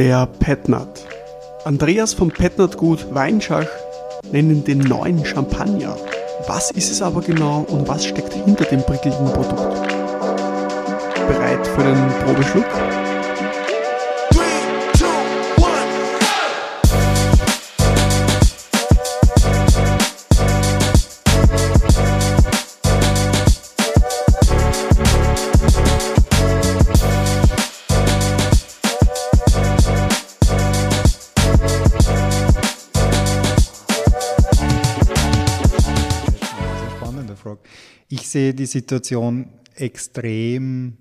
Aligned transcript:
Der 0.00 0.24
Petnat. 0.24 1.04
Andreas 1.66 2.14
vom 2.14 2.30
Petnat-Gut 2.30 3.14
Weinschach 3.14 3.66
nennen 4.32 4.64
den 4.64 4.78
neuen 4.78 5.26
Champagner. 5.26 5.94
Was 6.46 6.70
ist 6.70 6.90
es 6.90 7.02
aber 7.02 7.20
genau 7.20 7.66
und 7.68 7.86
was 7.86 8.06
steckt 8.06 8.32
hinter 8.32 8.64
dem 8.64 8.80
prickelnden 8.82 9.30
Produkt? 9.30 9.88
Bereit 11.28 11.66
für 11.66 11.82
den 11.82 12.08
Probeschluck? 12.24 12.99
Sehe 38.30 38.54
die 38.54 38.66
Situation 38.66 39.48
extrem 39.74 40.96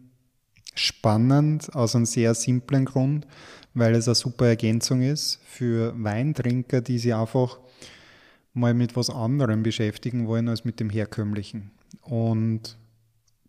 spannend 0.75 1.73
aus 1.75 1.95
einem 1.95 2.05
sehr 2.05 2.33
simplen 2.33 2.85
Grund, 2.85 3.27
weil 3.73 3.95
es 3.95 4.07
eine 4.07 4.15
super 4.15 4.47
Ergänzung 4.47 5.01
ist 5.01 5.39
für 5.45 5.93
Weintrinker, 6.01 6.81
die 6.81 6.99
sich 6.99 7.13
einfach 7.13 7.59
mal 8.53 8.73
mit 8.73 8.95
was 8.95 9.09
anderem 9.09 9.63
beschäftigen 9.63 10.27
wollen 10.27 10.49
als 10.49 10.65
mit 10.65 10.79
dem 10.79 10.89
herkömmlichen. 10.89 11.71
Und 12.01 12.77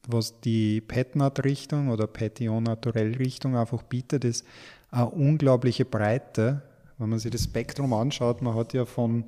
was 0.06 0.40
die 0.40 0.80
Petnat-Richtung 0.80 1.88
oder 1.88 2.06
Petillon 2.06 2.64
Naturell-Richtung 2.64 3.56
einfach 3.56 3.82
bietet, 3.82 4.24
ist 4.24 4.44
eine 4.90 5.08
unglaubliche 5.08 5.84
Breite. 5.84 6.62
Wenn 6.98 7.10
man 7.10 7.18
sich 7.18 7.30
das 7.30 7.44
Spektrum 7.44 7.92
anschaut, 7.92 8.42
man 8.42 8.54
hat 8.54 8.72
ja 8.72 8.84
von 8.84 9.24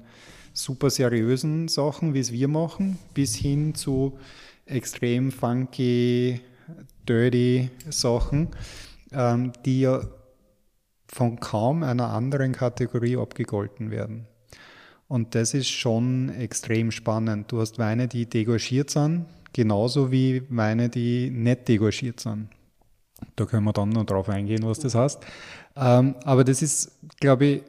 super 0.52 0.90
seriösen 0.90 1.68
Sachen, 1.68 2.14
wie 2.14 2.20
es 2.20 2.32
wir 2.32 2.48
machen, 2.48 2.98
bis 3.14 3.36
hin 3.36 3.74
zu 3.74 4.18
extrem 4.66 5.30
funky, 5.30 6.40
dirty 7.08 7.70
Sachen, 7.90 8.48
ähm, 9.12 9.52
die 9.64 9.82
ja 9.82 10.02
von 11.08 11.38
kaum 11.40 11.82
einer 11.82 12.08
anderen 12.08 12.52
Kategorie 12.52 13.16
abgegolten 13.16 13.90
werden. 13.90 14.26
Und 15.08 15.34
das 15.34 15.52
ist 15.52 15.68
schon 15.68 16.30
extrem 16.30 16.90
spannend. 16.90 17.52
Du 17.52 17.60
hast 17.60 17.78
Weine, 17.78 18.08
die 18.08 18.26
degorgiert 18.26 18.88
sind, 18.88 19.26
genauso 19.52 20.10
wie 20.10 20.42
Weine, 20.48 20.88
die 20.88 21.30
nicht 21.30 21.68
degorgiert 21.68 22.20
sind. 22.20 22.48
Da 23.36 23.44
können 23.44 23.64
wir 23.64 23.74
dann 23.74 23.90
noch 23.90 24.06
drauf 24.06 24.30
eingehen, 24.30 24.62
was 24.62 24.78
das 24.78 24.94
heißt. 24.94 25.20
Ähm, 25.76 26.14
aber 26.24 26.44
das 26.44 26.62
ist, 26.62 26.98
glaube 27.20 27.44
ich, 27.44 27.62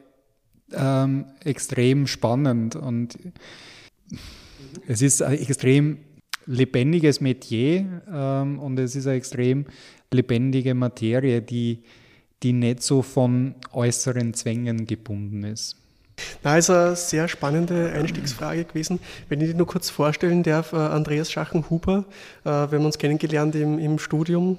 ähm, 0.72 1.26
extrem 1.44 2.06
spannend 2.06 2.76
und 2.76 3.18
es 4.88 5.02
ist 5.02 5.20
extrem 5.20 5.98
lebendiges 6.46 7.20
Metier 7.20 8.02
ähm, 8.12 8.58
und 8.58 8.78
es 8.78 8.96
ist 8.96 9.06
eine 9.06 9.16
extrem 9.16 9.66
lebendige 10.12 10.74
Materie, 10.74 11.42
die, 11.42 11.82
die 12.42 12.52
nicht 12.52 12.82
so 12.82 13.02
von 13.02 13.54
äußeren 13.72 14.34
Zwängen 14.34 14.86
gebunden 14.86 15.44
ist. 15.44 15.76
Na, 16.42 16.56
ist 16.56 16.70
eine 16.70 16.94
sehr 16.96 17.26
spannende 17.28 17.92
Einstiegsfrage 17.92 18.64
gewesen. 18.64 19.00
Wenn 19.28 19.40
ich 19.40 19.50
dir 19.50 19.56
nur 19.56 19.66
kurz 19.66 19.90
vorstellen 19.90 20.42
darf, 20.42 20.72
äh, 20.72 20.76
Andreas 20.76 21.32
Schachen-Huber, 21.32 22.04
äh, 22.44 22.48
wir 22.48 22.78
haben 22.78 22.84
uns 22.84 22.98
kennengelernt 22.98 23.54
im, 23.56 23.78
im 23.78 23.98
Studium, 23.98 24.58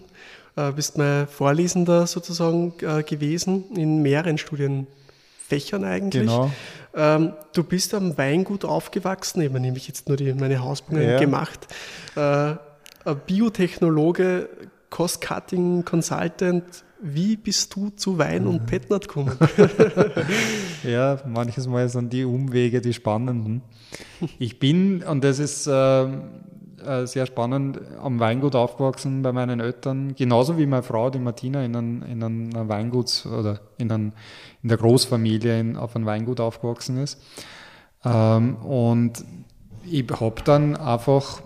äh, 0.57 0.71
bist 0.71 0.97
mein 0.97 1.27
Vorlesender 1.27 2.07
sozusagen 2.07 2.73
gewesen 3.05 3.65
in 3.75 4.01
mehreren 4.01 4.37
Studienfächern 4.37 5.83
eigentlich. 5.85 6.23
Genau. 6.23 6.51
Ähm, 6.95 7.33
du 7.53 7.63
bist 7.63 7.93
am 7.93 8.17
Weingut 8.17 8.63
aufgewachsen, 8.63 9.41
ich 9.41 9.49
habe 9.49 9.59
nämlich 9.59 9.87
jetzt 9.87 10.07
nur 10.07 10.17
die, 10.17 10.33
meine 10.33 10.59
Hausbildung 10.59 11.09
ja. 11.09 11.19
gemacht. 11.19 11.67
Äh, 12.15 12.55
Biotechnologe, 13.27 14.49
Cost-Cutting 14.89 15.83
Consultant. 15.83 16.63
Wie 17.01 17.35
bist 17.35 17.75
du 17.75 17.89
zu 17.89 18.17
Wein 18.17 18.47
und 18.47 18.65
Petnat 18.65 19.07
gekommen? 19.07 19.37
ja, 20.83 21.19
manches 21.27 21.67
Mal 21.67 21.89
sind 21.89 22.13
die 22.13 22.23
Umwege 22.23 22.81
die 22.81 22.93
spannenden. 22.93 23.61
Ich 24.39 24.57
bin, 24.59 25.03
und 25.03 25.23
das 25.23 25.39
ist 25.39 25.67
äh, 25.67 26.07
äh, 26.85 27.07
sehr 27.07 27.25
spannend, 27.25 27.79
am 28.01 28.19
Weingut 28.19 28.55
aufgewachsen 28.55 29.21
bei 29.21 29.31
meinen 29.31 29.59
Eltern, 29.59 30.15
genauso 30.15 30.57
wie 30.57 30.65
meine 30.65 30.83
Frau, 30.83 31.09
die 31.09 31.19
Martina, 31.19 31.63
in 31.63 31.75
einem, 31.75 32.03
in 32.03 32.23
einem 32.23 32.69
Weingut 32.69 33.25
oder 33.25 33.59
in, 33.77 33.91
einem, 33.91 34.13
in 34.63 34.69
der 34.69 34.77
Großfamilie 34.77 35.59
in, 35.59 35.77
auf 35.77 35.95
einem 35.95 36.05
Weingut 36.05 36.39
aufgewachsen 36.39 36.97
ist. 36.97 37.21
Ähm, 38.03 38.55
und 38.57 39.23
ich 39.83 40.09
habe 40.19 40.41
dann 40.43 40.75
einfach 40.75 41.41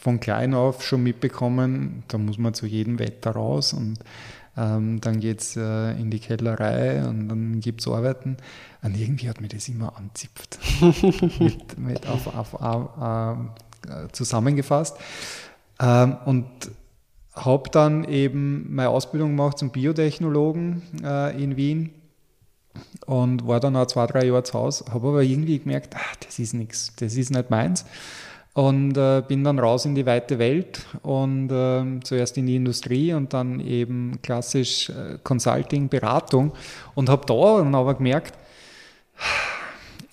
von 0.00 0.20
klein 0.20 0.54
auf 0.54 0.84
schon 0.84 1.02
mitbekommen, 1.02 2.04
da 2.08 2.18
muss 2.18 2.38
man 2.38 2.54
zu 2.54 2.66
jedem 2.66 2.98
Wetter 2.98 3.32
raus 3.32 3.72
und 3.72 3.98
ähm, 4.56 5.00
dann 5.00 5.20
geht 5.20 5.40
es 5.40 5.56
äh, 5.56 5.90
in 6.00 6.10
die 6.10 6.18
Kellerei 6.18 7.06
und 7.06 7.28
dann 7.28 7.60
gibt 7.60 7.80
es 7.80 7.88
Arbeiten. 7.88 8.38
Und 8.82 8.96
irgendwie 8.96 9.28
hat 9.28 9.40
mir 9.40 9.48
das 9.48 9.68
immer 9.68 9.96
anzipft. 9.96 10.58
mit, 11.40 11.78
mit 11.78 12.06
auf, 12.06 12.26
auf, 12.34 12.54
auf, 12.54 13.36
äh, 13.36 13.65
zusammengefasst. 14.12 14.96
Ähm, 15.80 16.16
und 16.24 16.46
habe 17.36 17.68
dann 17.70 18.04
eben 18.04 18.74
meine 18.74 18.88
Ausbildung 18.88 19.36
gemacht 19.36 19.58
zum 19.58 19.70
Biotechnologen 19.70 20.82
äh, 21.04 21.42
in 21.42 21.56
Wien 21.56 21.90
und 23.06 23.46
war 23.46 23.60
dann 23.60 23.76
auch 23.76 23.86
zwei, 23.86 24.06
drei 24.06 24.24
Jahre 24.26 24.42
zu 24.42 24.54
Hause, 24.54 24.86
habe 24.90 25.08
aber 25.08 25.22
irgendwie 25.22 25.58
gemerkt, 25.58 25.94
ach, 25.96 26.16
das 26.16 26.38
ist 26.38 26.54
nichts, 26.54 26.92
das 26.96 27.14
ist 27.14 27.30
nicht 27.30 27.50
meins. 27.50 27.84
Und 28.54 28.96
äh, 28.96 29.22
bin 29.26 29.44
dann 29.44 29.58
raus 29.58 29.84
in 29.84 29.94
die 29.94 30.06
weite 30.06 30.38
Welt 30.38 30.80
und 31.02 31.50
äh, 31.52 32.00
zuerst 32.02 32.38
in 32.38 32.46
die 32.46 32.56
Industrie 32.56 33.12
und 33.12 33.34
dann 33.34 33.60
eben 33.60 34.22
klassisch 34.22 34.88
äh, 34.88 35.18
Consulting, 35.22 35.90
Beratung 35.90 36.52
und 36.94 37.10
habe 37.10 37.26
da 37.26 37.58
dann 37.58 37.74
aber 37.74 37.94
gemerkt, 37.94 38.38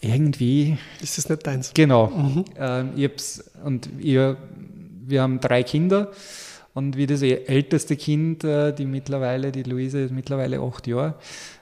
irgendwie. 0.04 0.78
Ist 1.02 1.18
das 1.18 1.30
nicht 1.30 1.46
deins? 1.46 1.74
Genau. 1.74 2.08
Mhm. 2.08 2.46
Ähm, 2.58 2.90
ich 2.96 3.06
hab's, 3.06 3.52
und 3.64 3.90
ihr, 4.00 4.38
wir 5.06 5.22
haben 5.22 5.40
drei 5.40 5.64
Kinder. 5.64 6.12
Und 6.74 6.98
wie 6.98 7.06
das 7.06 7.22
älteste 7.22 7.96
Kind, 7.96 8.44
äh, 8.44 8.74
die 8.74 8.86
mittlerweile, 8.86 9.52
die 9.52 9.64
Luise 9.64 10.02
ist 10.02 10.12
mittlerweile 10.12 10.60
acht 10.60 10.88
Jahre, 10.88 11.16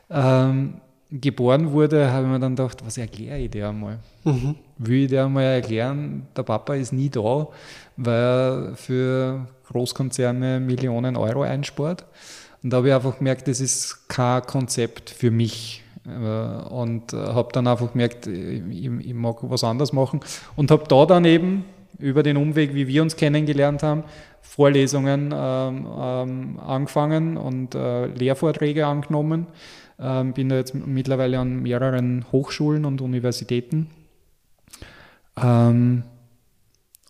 ähm, 0.09 0.75
geboren 1.11 1.71
wurde, 1.71 2.09
habe 2.11 2.25
ich 2.25 2.31
mir 2.31 2.39
dann 2.39 2.55
gedacht, 2.55 2.85
was 2.85 2.97
erkläre 2.97 3.37
ich 3.39 3.51
dir 3.51 3.67
einmal? 3.67 3.99
Mhm. 4.23 4.55
Will 4.77 5.03
ich 5.03 5.09
dir 5.09 5.25
einmal 5.25 5.43
erklären, 5.43 6.27
der 6.35 6.43
Papa 6.43 6.75
ist 6.75 6.93
nie 6.93 7.09
da, 7.09 7.49
weil 7.97 8.15
er 8.15 8.75
für 8.75 9.47
Großkonzerne 9.67 10.61
Millionen 10.61 11.17
Euro 11.17 11.41
einspart. 11.41 12.05
Und 12.63 12.69
da 12.71 12.77
habe 12.77 12.89
ich 12.89 12.93
einfach 12.93 13.17
gemerkt, 13.17 13.47
das 13.47 13.59
ist 13.59 14.07
kein 14.07 14.43
Konzept 14.43 15.09
für 15.09 15.31
mich. 15.31 15.83
Äh, 16.05 16.09
und 16.09 17.13
äh, 17.13 17.17
habe 17.17 17.49
dann 17.53 17.67
einfach 17.67 17.91
gemerkt, 17.91 18.27
ich, 18.27 18.61
ich, 18.85 19.13
mag 19.13 19.37
was 19.41 19.63
anderes 19.63 19.93
machen 19.93 20.21
und 20.55 20.71
habe 20.71 20.85
da 20.87 21.05
dann 21.05 21.25
eben 21.25 21.65
über 21.99 22.23
den 22.23 22.37
Umweg, 22.37 22.73
wie 22.73 22.87
wir 22.87 23.03
uns 23.03 23.15
kennengelernt 23.15 23.83
haben, 23.83 24.03
Vorlesungen 24.41 25.31
ähm, 25.33 25.87
ähm, 25.99 26.59
angefangen 26.59 27.37
und 27.37 27.75
äh, 27.75 28.07
Lehrvorträge 28.07 28.87
angenommen. 28.87 29.47
Ähm, 29.99 30.33
bin 30.33 30.49
da 30.49 30.55
jetzt 30.55 30.73
mittlerweile 30.73 31.37
an 31.37 31.61
mehreren 31.61 32.25
Hochschulen 32.31 32.85
und 32.85 33.01
Universitäten. 33.01 33.91
Ähm, 35.39 36.03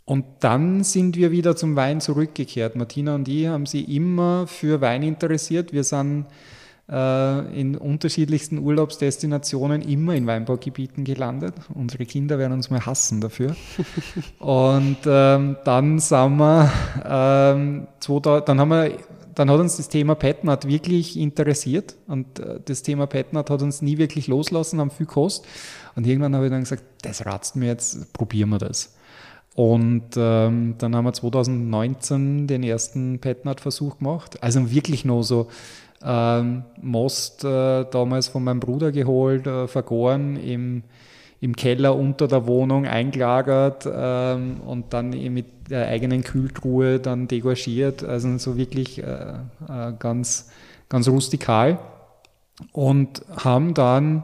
und 0.04 0.26
dann 0.42 0.84
sind 0.84 1.16
wir 1.16 1.32
wieder 1.32 1.56
zum 1.56 1.78
Wein 1.78 2.02
zurückgekehrt. 2.02 2.76
Martina 2.76 3.16
und 3.16 3.30
ich 3.30 3.48
haben 3.48 3.66
sie 3.66 3.84
immer 3.96 4.46
für 4.48 4.82
Wein 4.82 5.04
interessiert. 5.04 5.72
Wir 5.72 5.86
sind 5.86 6.26
äh, 6.26 6.61
in 6.92 7.78
unterschiedlichsten 7.78 8.58
Urlaubsdestinationen 8.58 9.82
immer 9.82 10.14
in 10.14 10.28
Weinbaugebieten 10.28 11.06
gelandet. 11.06 11.54
Unsere 11.74 12.06
Kinder 12.06 12.38
werden 12.38 12.54
uns 12.54 12.70
mal 12.70 12.86
hassen 12.86 13.22
dafür. 13.22 13.56
Und 14.40 14.98
ähm, 15.06 15.56
dann 15.64 16.00
sind 16.00 16.38
wir, 16.38 16.72
ähm, 17.06 17.88
2000, 18.02 18.50
dann 18.50 18.60
haben 18.60 18.70
wir 18.70 18.92
dann 19.36 19.50
hat 19.50 19.60
uns 19.60 19.78
das 19.78 19.88
Thema 19.88 20.16
Petnat 20.16 20.68
wirklich 20.68 21.18
interessiert 21.18 21.96
und 22.08 22.40
äh, 22.40 22.60
das 22.66 22.84
Thema 22.84 23.08
Petnat 23.08 23.50
hat 23.50 23.62
uns 23.62 23.82
nie 23.82 23.98
wirklich 23.98 24.28
loslassen, 24.28 24.80
haben 24.80 24.92
viel 24.92 25.06
Kost. 25.06 25.46
Und 25.96 26.06
irgendwann 26.06 26.36
habe 26.36 26.46
ich 26.46 26.52
dann 26.52 26.62
gesagt, 26.62 26.84
das 27.02 27.26
ratzt 27.26 27.56
mir 27.56 27.68
jetzt, 27.68 28.12
probieren 28.14 28.50
wir 28.50 28.58
das. 28.58 28.94
Und 29.56 30.10
ähm, 30.16 30.76
dann 30.78 30.96
haben 30.96 31.06
wir 31.06 31.14
2019 31.14 32.48
den 32.48 32.64
ersten 32.64 33.20
Petnat-Versuch 33.20 33.98
gemacht. 33.98 34.42
Also 34.44 34.72
wirklich 34.72 35.04
nur 35.04 35.24
so 35.24 35.48
ähm, 36.04 36.64
Most 36.82 37.44
äh, 37.44 37.86
damals 37.86 38.28
von 38.28 38.44
meinem 38.44 38.60
Bruder 38.60 38.92
geholt, 38.92 39.48
äh, 39.48 39.68
vergoren 39.68 40.36
im, 40.38 40.84
im 41.40 41.56
Keller 41.56 41.96
unter 41.96 42.28
der 42.28 42.48
Wohnung 42.48 42.86
eingelagert 42.86 43.88
ähm, 43.92 44.62
und 44.62 44.94
dann 44.94 45.10
mit 45.10 45.70
der 45.70 45.88
eigenen 45.88 46.24
Kühltruhe 46.24 47.00
dann 47.00 47.28
degorgiert. 47.28 48.04
Also 48.04 48.38
so 48.38 48.58
wirklich 48.58 49.02
äh, 49.04 49.04
äh, 49.04 49.94
ganz, 50.00 50.52
ganz 50.90 51.08
rustikal. 51.08 51.80
und 52.74 53.24
haben 53.36 53.74
dann 53.74 54.24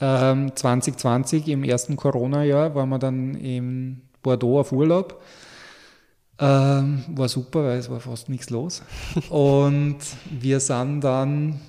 ähm, 0.00 0.54
2020 0.54 1.48
im 1.48 1.64
ersten 1.64 1.96
Corona-Jahr, 1.96 2.74
waren 2.74 2.88
wir 2.88 2.98
dann 2.98 3.34
in 3.34 4.02
Bordeaux 4.22 4.60
auf 4.60 4.72
Urlaub. 4.72 5.20
Ähm, 6.44 7.04
war 7.08 7.28
super, 7.28 7.64
weil 7.64 7.78
es 7.78 7.88
war 7.88 8.00
fast 8.00 8.28
nichts 8.28 8.50
los. 8.50 8.82
Und 9.30 9.96
wir 10.30 10.60
sind 10.60 11.00
dann, 11.00 11.60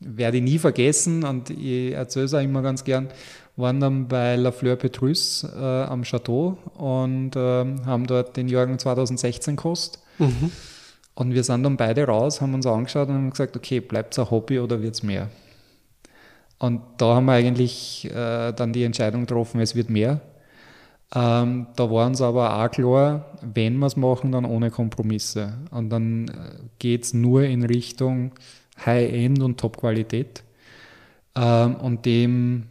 werde 0.00 0.36
ich 0.36 0.42
nie 0.42 0.58
vergessen, 0.58 1.24
und 1.24 1.50
ich 1.50 1.92
erzähle 1.92 2.26
es 2.26 2.34
auch 2.34 2.40
immer 2.40 2.60
ganz 2.60 2.84
gern, 2.84 3.08
waren 3.56 3.80
dann 3.80 4.06
bei 4.06 4.36
La 4.36 4.52
Fleur 4.52 4.76
Petrus 4.76 5.44
äh, 5.44 5.58
am 5.58 6.02
Chateau 6.02 6.58
und 6.76 7.34
äh, 7.36 7.64
haben 7.86 8.06
dort 8.06 8.36
den 8.36 8.48
Jahrgang 8.48 8.78
2016 8.78 9.56
gekostet. 9.56 10.00
Mhm. 10.18 10.52
Und 11.14 11.34
wir 11.34 11.42
sind 11.42 11.64
dann 11.64 11.76
beide 11.76 12.04
raus, 12.04 12.40
haben 12.40 12.54
uns 12.54 12.66
angeschaut 12.66 13.08
und 13.08 13.14
haben 13.14 13.30
gesagt, 13.30 13.56
okay, 13.56 13.80
bleibt 13.80 14.12
es 14.12 14.18
ein 14.18 14.30
Hobby 14.30 14.60
oder 14.60 14.80
wird 14.82 14.94
es 14.94 15.02
mehr? 15.02 15.28
Und 16.58 16.82
da 16.98 17.16
haben 17.16 17.26
wir 17.26 17.32
eigentlich 17.32 18.04
äh, 18.04 18.52
dann 18.52 18.72
die 18.72 18.84
Entscheidung 18.84 19.22
getroffen, 19.22 19.60
es 19.60 19.74
wird 19.74 19.90
mehr. 19.90 20.20
Ähm, 21.14 21.68
da 21.74 21.90
war 21.90 22.06
uns 22.06 22.20
aber 22.20 22.62
auch 22.62 22.70
klar, 22.70 23.26
wenn 23.40 23.78
wir 23.78 23.86
es 23.86 23.96
machen, 23.96 24.32
dann 24.32 24.44
ohne 24.44 24.70
Kompromisse. 24.70 25.54
Und 25.70 25.90
dann 25.90 26.28
äh, 26.28 26.32
geht 26.78 27.04
es 27.04 27.14
nur 27.14 27.44
in 27.44 27.64
Richtung 27.64 28.32
High-End 28.84 29.42
und 29.42 29.58
Top-Qualität. 29.58 30.42
Ähm, 31.34 31.76
und 31.76 32.04
dem, 32.04 32.66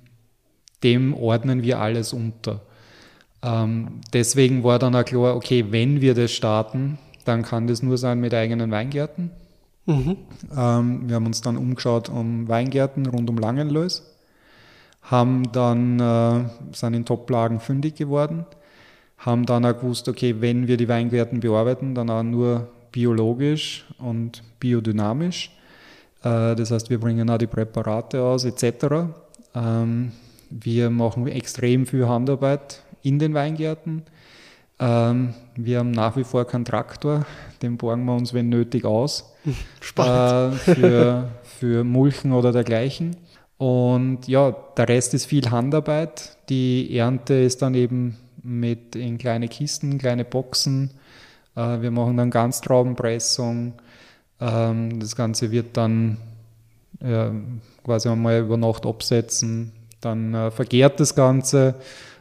dem 0.84 1.14
ordnen 1.14 1.64
wir 1.64 1.80
alles 1.80 2.14
unter. 2.14 2.62
Ähm, 3.42 4.02
deswegen 4.14 4.64
war 4.64 4.80
dann 4.80 4.96
auch 4.96 5.06
klar, 5.06 5.36
okay, 5.36 5.66
wenn 5.70 6.02
wir 6.02 6.14
das 6.14 6.32
starten, 6.32 7.00
dann 7.26 7.44
kann 7.44 7.68
das 7.68 7.82
nur 7.82 7.98
sein 7.98 8.20
mit 8.20 8.34
eigenen 8.34 8.72
Weingärten. 8.72 9.32
Mhm. 9.86 10.18
Ähm, 10.56 11.08
wir 11.08 11.16
haben 11.16 11.26
uns 11.26 11.42
dann 11.42 11.58
umgeschaut 11.58 12.10
um 12.10 12.48
Weingärten 12.48 13.06
rund 13.06 13.30
um 13.30 13.38
Langenlois, 13.38 14.04
haben 15.10 15.52
dann, 15.52 16.00
äh, 16.00 16.46
sind 16.74 16.94
in 16.94 17.06
Toplagen 17.06 17.60
fündig 17.60 17.96
geworden, 17.96 18.46
haben 19.18 19.46
dann 19.46 19.66
auch 19.66 19.80
gewusst, 19.80 20.08
okay, 20.10 20.36
wenn 20.40 20.68
wir 20.68 20.78
die 20.78 20.88
Weingärten 20.88 21.40
bearbeiten, 21.40 21.96
dann 21.96 22.10
auch 22.10 22.24
nur 22.24 22.68
biologisch 22.92 23.86
und 24.00 24.44
biodynamisch. 24.60 25.52
Äh, 26.24 26.56
das 26.56 26.72
heißt, 26.72 26.90
wir 26.90 27.00
bringen 27.00 27.30
auch 27.30 27.38
die 27.38 27.48
Präparate 27.48 28.22
aus 28.22 28.44
etc. 28.44 29.10
Ähm, 29.56 30.12
wir 30.50 30.90
machen 30.90 31.28
extrem 31.28 31.86
viel 31.86 32.08
Handarbeit 32.08 32.84
in 33.02 33.18
den 33.18 33.34
Weingärten. 33.34 34.04
Ähm, 34.80 35.34
wir 35.56 35.80
haben 35.80 35.92
nach 35.92 36.18
wie 36.18 36.24
vor 36.24 36.46
keinen 36.46 36.66
Traktor, 36.66 37.26
den 37.62 37.78
borgen 37.78 38.06
wir 38.06 38.14
uns, 38.14 38.34
wenn 38.34 38.50
nötig, 38.50 38.86
aus. 38.86 39.34
Spannend. 39.80 40.68
Äh, 40.68 40.76
für, 40.76 41.30
für 41.44 41.84
Mulchen 41.84 42.34
oder 42.34 42.52
dergleichen. 42.52 43.16
Und 43.58 44.28
ja, 44.28 44.52
der 44.52 44.88
Rest 44.88 45.14
ist 45.14 45.26
viel 45.26 45.50
Handarbeit. 45.50 46.38
Die 46.50 46.96
Ernte 46.96 47.34
ist 47.34 47.62
dann 47.62 47.74
eben 47.74 48.18
mit 48.44 48.96
in 48.96 49.18
kleine 49.18 49.48
Kisten, 49.48 49.98
kleine 49.98 50.26
Boxen. 50.26 50.92
Äh, 51.56 51.82
wir 51.82 51.92
machen 51.92 52.18
dann 52.18 52.30
Ganztraubenpressung. 52.30 53.74
Ähm, 54.40 55.00
das 55.00 55.16
Ganze 55.16 55.52
wird 55.52 55.76
dann 55.76 56.18
äh, 57.00 57.30
quasi 57.84 58.10
einmal 58.10 58.42
über 58.42 58.58
Nacht 58.58 58.86
absetzen. 58.86 59.72
Dann 60.02 60.34
äh, 60.34 60.52
vergärt 60.52 61.00
das 61.00 61.16
Ganze 61.16 61.76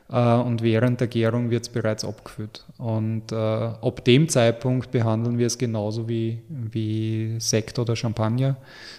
und 0.08 0.62
während 0.62 1.00
der 1.00 1.08
Gärung 1.08 1.50
wird 1.50 1.64
es 1.64 1.68
bereits 1.68 2.04
abgefüllt. 2.04 2.64
Und 2.78 3.32
äh, 3.32 3.34
ab 3.34 4.04
dem 4.04 4.28
Zeitpunkt 4.28 4.92
behandeln 4.92 5.36
wir 5.36 5.48
es 5.48 5.58
genauso 5.58 6.08
wie, 6.08 6.42
wie 6.48 7.34
Sekt 7.40 7.78
oder 7.80 7.96
Champagner. 7.96 8.56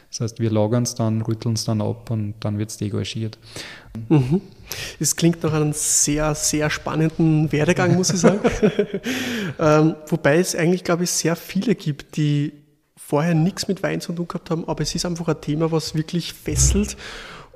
Das 0.10 0.20
heißt, 0.20 0.40
wir 0.42 0.52
lagern 0.52 0.84
es 0.84 0.96
dann, 0.96 1.22
rütteln 1.22 1.56
es 1.56 1.64
dann 1.64 1.82
ab 1.82 2.12
und 2.12 2.36
dann 2.42 2.58
wird 2.58 2.72
es 2.72 2.78
degorgiert. 2.78 3.38
Mhm. 4.10 4.42
Es 5.00 5.16
klingt 5.16 5.42
nach 5.44 5.54
einem 5.54 5.72
sehr, 5.72 6.36
sehr 6.36 6.70
spannenden 6.70 7.52
Werdegang, 7.54 7.96
muss 7.96 8.10
ich 8.10 8.20
sagen. 8.20 8.40
ähm, 9.60 9.96
wobei 10.08 10.40
es 10.40 10.56
eigentlich, 10.56 10.84
glaube 10.84 11.06
ich, 11.06 11.12
sehr 11.12 11.38
viele 11.38 11.76
gibt, 11.76 12.18
die 12.18 12.52
vorher 12.98 13.34
nichts 13.34 13.70
mit 13.70 13.82
Wein 13.82 14.02
zu 14.02 14.12
tun 14.12 14.28
gehabt 14.28 14.50
haben, 14.50 14.68
aber 14.68 14.82
es 14.82 14.94
ist 14.94 15.06
einfach 15.06 15.30
ein 15.30 15.40
Thema, 15.40 15.72
was 15.72 15.96
wirklich 15.96 16.34
fesselt 16.34 16.98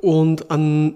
und 0.02 0.50
an 0.50 0.96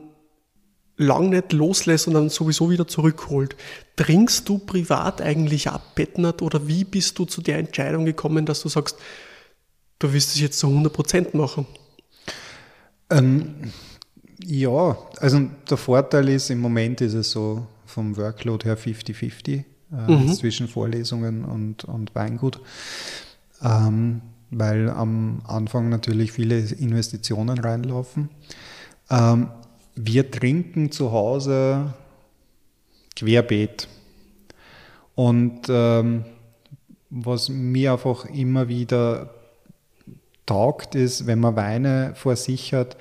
lang 0.97 1.29
nicht 1.29 1.51
loslässt 1.53 2.07
und 2.07 2.13
dann 2.13 2.29
sowieso 2.29 2.69
wieder 2.69 2.87
zurückholt. 2.87 3.55
Trinkst 3.95 4.47
du 4.47 4.57
privat 4.59 5.21
eigentlich 5.21 5.69
ab, 5.69 5.95
Petnat, 5.95 6.41
oder 6.41 6.67
wie 6.67 6.83
bist 6.83 7.19
du 7.19 7.25
zu 7.25 7.41
der 7.41 7.57
Entscheidung 7.57 8.05
gekommen, 8.05 8.45
dass 8.45 8.61
du 8.61 8.69
sagst, 8.69 8.97
du 9.99 10.13
wirst 10.13 10.35
es 10.35 10.41
jetzt 10.41 10.59
zu 10.59 10.67
100% 10.67 11.35
machen? 11.35 11.65
Ähm, 13.09 13.71
ja, 14.43 14.97
also 15.19 15.41
der 15.69 15.77
Vorteil 15.77 16.29
ist, 16.29 16.49
im 16.49 16.59
Moment 16.59 17.01
ist 17.01 17.13
es 17.13 17.31
so 17.31 17.67
vom 17.85 18.17
Workload 18.17 18.65
her 18.65 18.77
50-50 18.77 19.49
äh, 19.53 19.63
mhm. 20.11 20.33
zwischen 20.33 20.67
Vorlesungen 20.67 21.45
und, 21.45 21.85
und 21.85 22.15
Weingut. 22.15 22.59
Ähm, 23.61 24.21
weil 24.51 24.89
am 24.89 25.41
Anfang 25.45 25.89
natürlich 25.89 26.31
viele 26.31 26.59
Investitionen 26.59 27.57
reinlaufen. 27.57 28.29
Ähm, 29.09 29.49
wir 29.95 30.29
trinken 30.29 30.91
zu 30.91 31.11
Hause 31.11 31.93
querbeet. 33.15 33.87
Und 35.15 35.61
ähm, 35.69 36.25
was 37.09 37.49
mir 37.49 37.93
einfach 37.93 38.25
immer 38.25 38.67
wieder 38.67 39.29
taugt, 40.45 40.95
ist, 40.95 41.25
wenn 41.25 41.39
man 41.39 41.55
Weine 41.55 42.13
vor 42.15 42.35
sich 42.35 42.73
hat, 42.73 42.97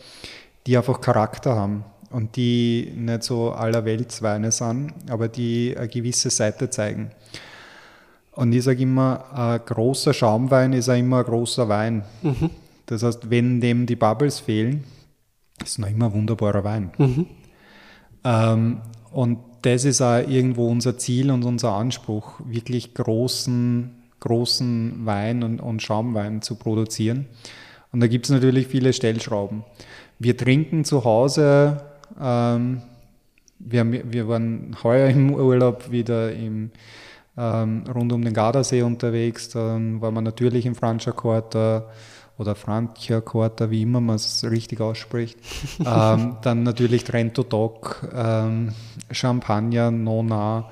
die 0.67 0.77
einfach 0.77 1.01
Charakter 1.01 1.57
haben 1.57 1.85
und 2.11 2.37
die 2.37 2.93
nicht 2.97 3.25
so 3.25 3.51
allerweltsweine 3.51 4.53
sind, 4.53 4.93
aber 5.11 5.29
die 5.29 5.75
eine 5.77 5.89
gewisse 5.89 6.31
Seite 6.31 6.71
zeigen. 6.71 7.11
Und 8.33 8.53
ich 8.53 8.65
sage 8.65 8.83
immer, 8.83 9.25
ein 9.33 9.61
großer 9.65 10.15
Schaumwein 10.15 10.73
ist 10.73 10.89
auch 10.89 10.97
immer 10.97 11.19
ein 11.19 11.25
großer 11.25 11.69
Wein. 11.69 12.05
Mhm. 12.23 12.51
Das 12.87 13.03
heißt, 13.03 13.31
wenn 13.31 13.61
dem 13.61 13.87
die 13.87 13.97
Bubbles 13.97 14.41
fehlen, 14.41 14.85
das 15.65 15.73
ist 15.73 15.79
noch 15.79 15.89
immer 15.89 16.13
wunderbarer 16.13 16.63
Wein. 16.63 16.91
Mhm. 16.99 17.27
Ähm, 18.23 18.81
und 19.13 19.39
das 19.63 19.87
ist 19.87 20.03
auch 20.03 20.19
irgendwo 20.19 20.69
unser 20.69 20.99
Ziel 20.99 21.31
und 21.31 21.43
unser 21.45 21.73
Anspruch, 21.73 22.41
wirklich 22.45 22.93
großen, 22.93 23.91
großen 24.21 25.07
Wein 25.07 25.43
und, 25.43 25.61
und 25.61 25.83
Schaumwein 25.83 26.43
zu 26.43 26.57
produzieren. 26.57 27.27
Und 27.93 28.01
da 28.01 28.09
gibt 28.09 28.27
es 28.27 28.31
natürlich 28.31 28.67
viele 28.67 28.93
Stellschrauben. 28.93 29.65
Wir 30.19 30.37
trinken 30.37 30.85
zu 30.85 31.05
Hause, 31.05 31.83
ähm, 32.21 32.83
wir, 33.59 33.81
haben, 33.81 34.13
wir 34.13 34.29
waren 34.29 34.77
heuer 34.83 35.09
im 35.09 35.33
Urlaub 35.35 35.91
wieder 35.91 36.33
im, 36.33 36.73
ähm, 37.39 37.85
rund 37.95 38.13
um 38.13 38.23
den 38.23 38.35
Gardasee 38.35 38.83
unterwegs, 38.83 39.49
dann 39.49 40.03
waren 40.03 40.13
wir 40.13 40.21
natürlich 40.21 40.67
im 40.67 40.75
Francia 40.75 41.13
Quarter, 41.13 41.89
oder 42.39 42.55
Francia 42.55 43.21
Quarta, 43.21 43.71
wie 43.71 43.83
immer 43.83 44.01
man 44.01 44.17
es 44.17 44.45
richtig 44.45 44.81
ausspricht. 44.81 45.39
ähm, 45.81 46.37
dann 46.43 46.63
natürlich 46.63 47.05
Trento 47.05 47.43
Doc, 47.43 48.09
ähm, 48.15 48.73
Champagner, 49.11 49.91
Nona, 49.91 50.69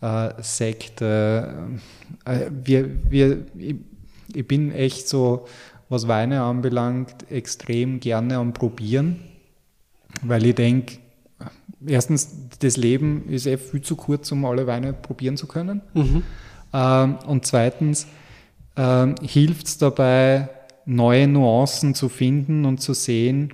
äh, 0.00 0.30
Sekt. 0.38 1.02
Äh, 1.02 1.44
wir, 2.50 3.10
wir, 3.10 3.46
ich, 3.56 3.76
ich, 4.34 4.46
bin 4.46 4.72
echt 4.72 5.08
so, 5.08 5.46
was 5.88 6.08
Weine 6.08 6.42
anbelangt, 6.42 7.30
extrem 7.30 8.00
gerne 8.00 8.36
am 8.38 8.52
Probieren, 8.52 9.20
weil 10.22 10.44
ich 10.46 10.54
denke, 10.56 10.98
erstens, 11.86 12.48
das 12.58 12.76
Leben 12.76 13.28
ist 13.28 13.46
eh 13.46 13.56
viel 13.56 13.82
zu 13.82 13.94
kurz, 13.96 14.32
um 14.32 14.44
alle 14.44 14.66
Weine 14.66 14.92
probieren 14.92 15.36
zu 15.36 15.46
können. 15.46 15.82
Mhm. 15.94 16.22
Ähm, 16.72 17.18
und 17.26 17.46
zweitens 17.46 18.06
ähm, 18.76 19.14
hilft 19.22 19.66
es 19.66 19.78
dabei, 19.78 20.48
neue 20.86 21.26
Nuancen 21.26 21.94
zu 21.94 22.08
finden 22.08 22.64
und 22.64 22.80
zu 22.80 22.94
sehen, 22.94 23.52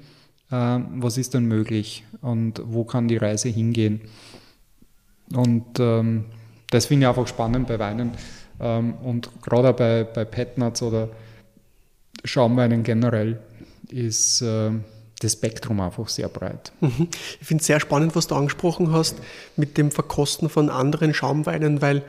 äh, 0.50 0.78
was 0.96 1.18
ist 1.18 1.34
denn 1.34 1.46
möglich 1.46 2.04
und 2.20 2.62
wo 2.64 2.84
kann 2.84 3.08
die 3.08 3.16
Reise 3.16 3.48
hingehen. 3.48 4.00
Und 5.32 5.78
ähm, 5.78 6.24
das 6.70 6.86
finde 6.86 7.04
ich 7.04 7.08
einfach 7.08 7.28
spannend 7.28 7.68
bei 7.68 7.78
Weinen 7.78 8.12
ähm, 8.60 8.94
und 8.94 9.30
gerade 9.42 9.72
bei, 9.72 10.04
bei 10.04 10.24
Petnuts 10.24 10.82
oder 10.82 11.08
Schaumweinen 12.24 12.82
generell 12.82 13.40
ist 13.88 14.42
äh, 14.42 14.70
das 15.20 15.32
Spektrum 15.32 15.80
einfach 15.80 16.08
sehr 16.08 16.28
breit. 16.28 16.72
Mhm. 16.80 17.08
Ich 17.40 17.46
finde 17.46 17.60
es 17.60 17.66
sehr 17.66 17.80
spannend, 17.80 18.14
was 18.16 18.26
du 18.26 18.34
angesprochen 18.34 18.92
hast 18.92 19.16
mit 19.56 19.78
dem 19.78 19.90
Verkosten 19.90 20.48
von 20.48 20.68
anderen 20.68 21.14
Schaumweinen, 21.14 21.82
weil 21.82 22.02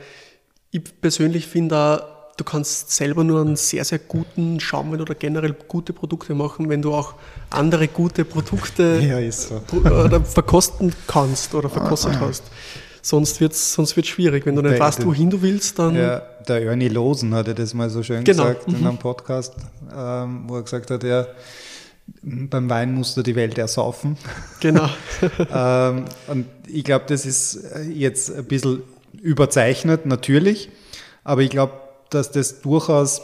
ich 0.70 0.82
persönlich 1.00 1.46
finde 1.46 2.04
du 2.36 2.44
kannst 2.44 2.90
selber 2.90 3.24
nur 3.24 3.40
einen 3.40 3.56
sehr, 3.56 3.84
sehr 3.84 3.98
guten 3.98 4.60
Schaumwein 4.60 5.00
oder 5.00 5.14
generell 5.14 5.54
gute 5.68 5.92
Produkte 5.92 6.34
machen, 6.34 6.68
wenn 6.68 6.82
du 6.82 6.94
auch 6.94 7.14
andere 7.50 7.88
gute 7.88 8.24
Produkte 8.24 9.00
ja, 9.02 9.32
so. 9.32 9.60
verkosten 10.24 10.92
kannst 11.06 11.54
oder 11.54 11.68
verkostet 11.68 12.18
hast. 12.20 12.44
Sonst 13.04 13.40
wird 13.40 13.52
es 13.52 13.74
sonst 13.74 13.96
wird's 13.96 14.08
schwierig. 14.08 14.46
Wenn 14.46 14.54
du 14.54 14.62
nicht 14.62 14.74
der, 14.74 14.80
weißt, 14.80 15.04
wohin 15.04 15.28
du 15.28 15.42
willst, 15.42 15.78
dann. 15.78 15.96
Ja, 15.96 16.22
der 16.46 16.62
Ernie 16.62 16.88
Losen 16.88 17.34
hatte 17.34 17.52
das 17.52 17.74
mal 17.74 17.90
so 17.90 18.02
schön 18.02 18.22
genau. 18.22 18.44
gesagt 18.44 18.68
in 18.68 18.80
mhm. 18.80 18.86
einem 18.86 18.98
Podcast, 18.98 19.54
ähm, 19.94 20.44
wo 20.46 20.56
er 20.56 20.62
gesagt 20.62 20.90
hat, 20.90 21.02
ja, 21.02 21.26
beim 22.22 22.70
Wein 22.70 22.94
musst 22.94 23.16
du 23.16 23.22
die 23.22 23.34
Welt 23.34 23.58
ersaufen. 23.58 24.16
Genau. 24.60 24.88
ähm, 25.52 26.04
und 26.28 26.46
ich 26.68 26.84
glaube, 26.84 27.06
das 27.08 27.26
ist 27.26 27.58
jetzt 27.92 28.32
ein 28.34 28.44
bisschen 28.44 28.82
überzeichnet, 29.20 30.06
natürlich. 30.06 30.70
Aber 31.24 31.42
ich 31.42 31.50
glaube, 31.50 31.72
dass 32.14 32.30
das 32.30 32.60
durchaus 32.60 33.22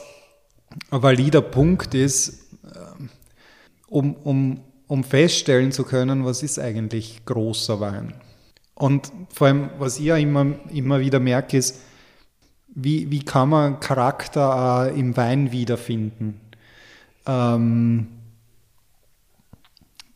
ein 0.90 1.02
valider 1.02 1.42
Punkt 1.42 1.95
ist, 1.95 2.47
ähm, 2.64 3.09
um, 3.88 4.14
um, 4.14 4.61
um 4.87 5.04
feststellen 5.04 5.73
zu 5.73 5.85
können, 5.85 6.25
was 6.25 6.42
ist 6.42 6.59
eigentlich 6.59 7.25
großer 7.25 7.80
Wein. 7.80 8.14
Und 8.75 9.11
vor 9.30 9.49
allem, 9.49 9.71
was 9.78 9.99
ich 9.99 10.07
ja 10.07 10.16
immer, 10.16 10.47
immer 10.73 11.00
wieder 11.00 11.21
merke, 11.21 11.57
ist, 11.57 11.80
wie, 12.68 13.11
wie 13.11 13.25
kann 13.25 13.49
man 13.49 13.80
Charakter 13.80 14.92
im 14.95 15.16
Wein 15.16 15.50
wiederfinden? 15.50 16.40
Ähm, 17.26 18.07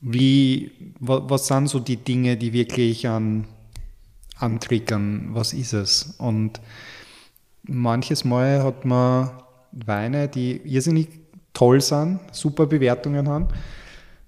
wie, 0.00 0.70
was 1.00 1.46
sind 1.46 1.68
so 1.68 1.80
die 1.80 1.96
Dinge, 1.96 2.36
die 2.36 2.52
wirklich 2.52 3.08
an, 3.08 3.46
antriggern? 4.36 5.30
Was 5.32 5.52
ist 5.52 5.72
es? 5.72 6.14
Und 6.18 6.60
manches 7.64 8.24
Mal 8.24 8.62
hat 8.62 8.84
man 8.84 9.30
Weine, 9.72 10.28
die 10.28 10.60
irrsinnig 10.64 11.08
toll 11.52 11.80
sind, 11.80 12.20
super 12.32 12.66
Bewertungen 12.66 13.28
haben. 13.28 13.48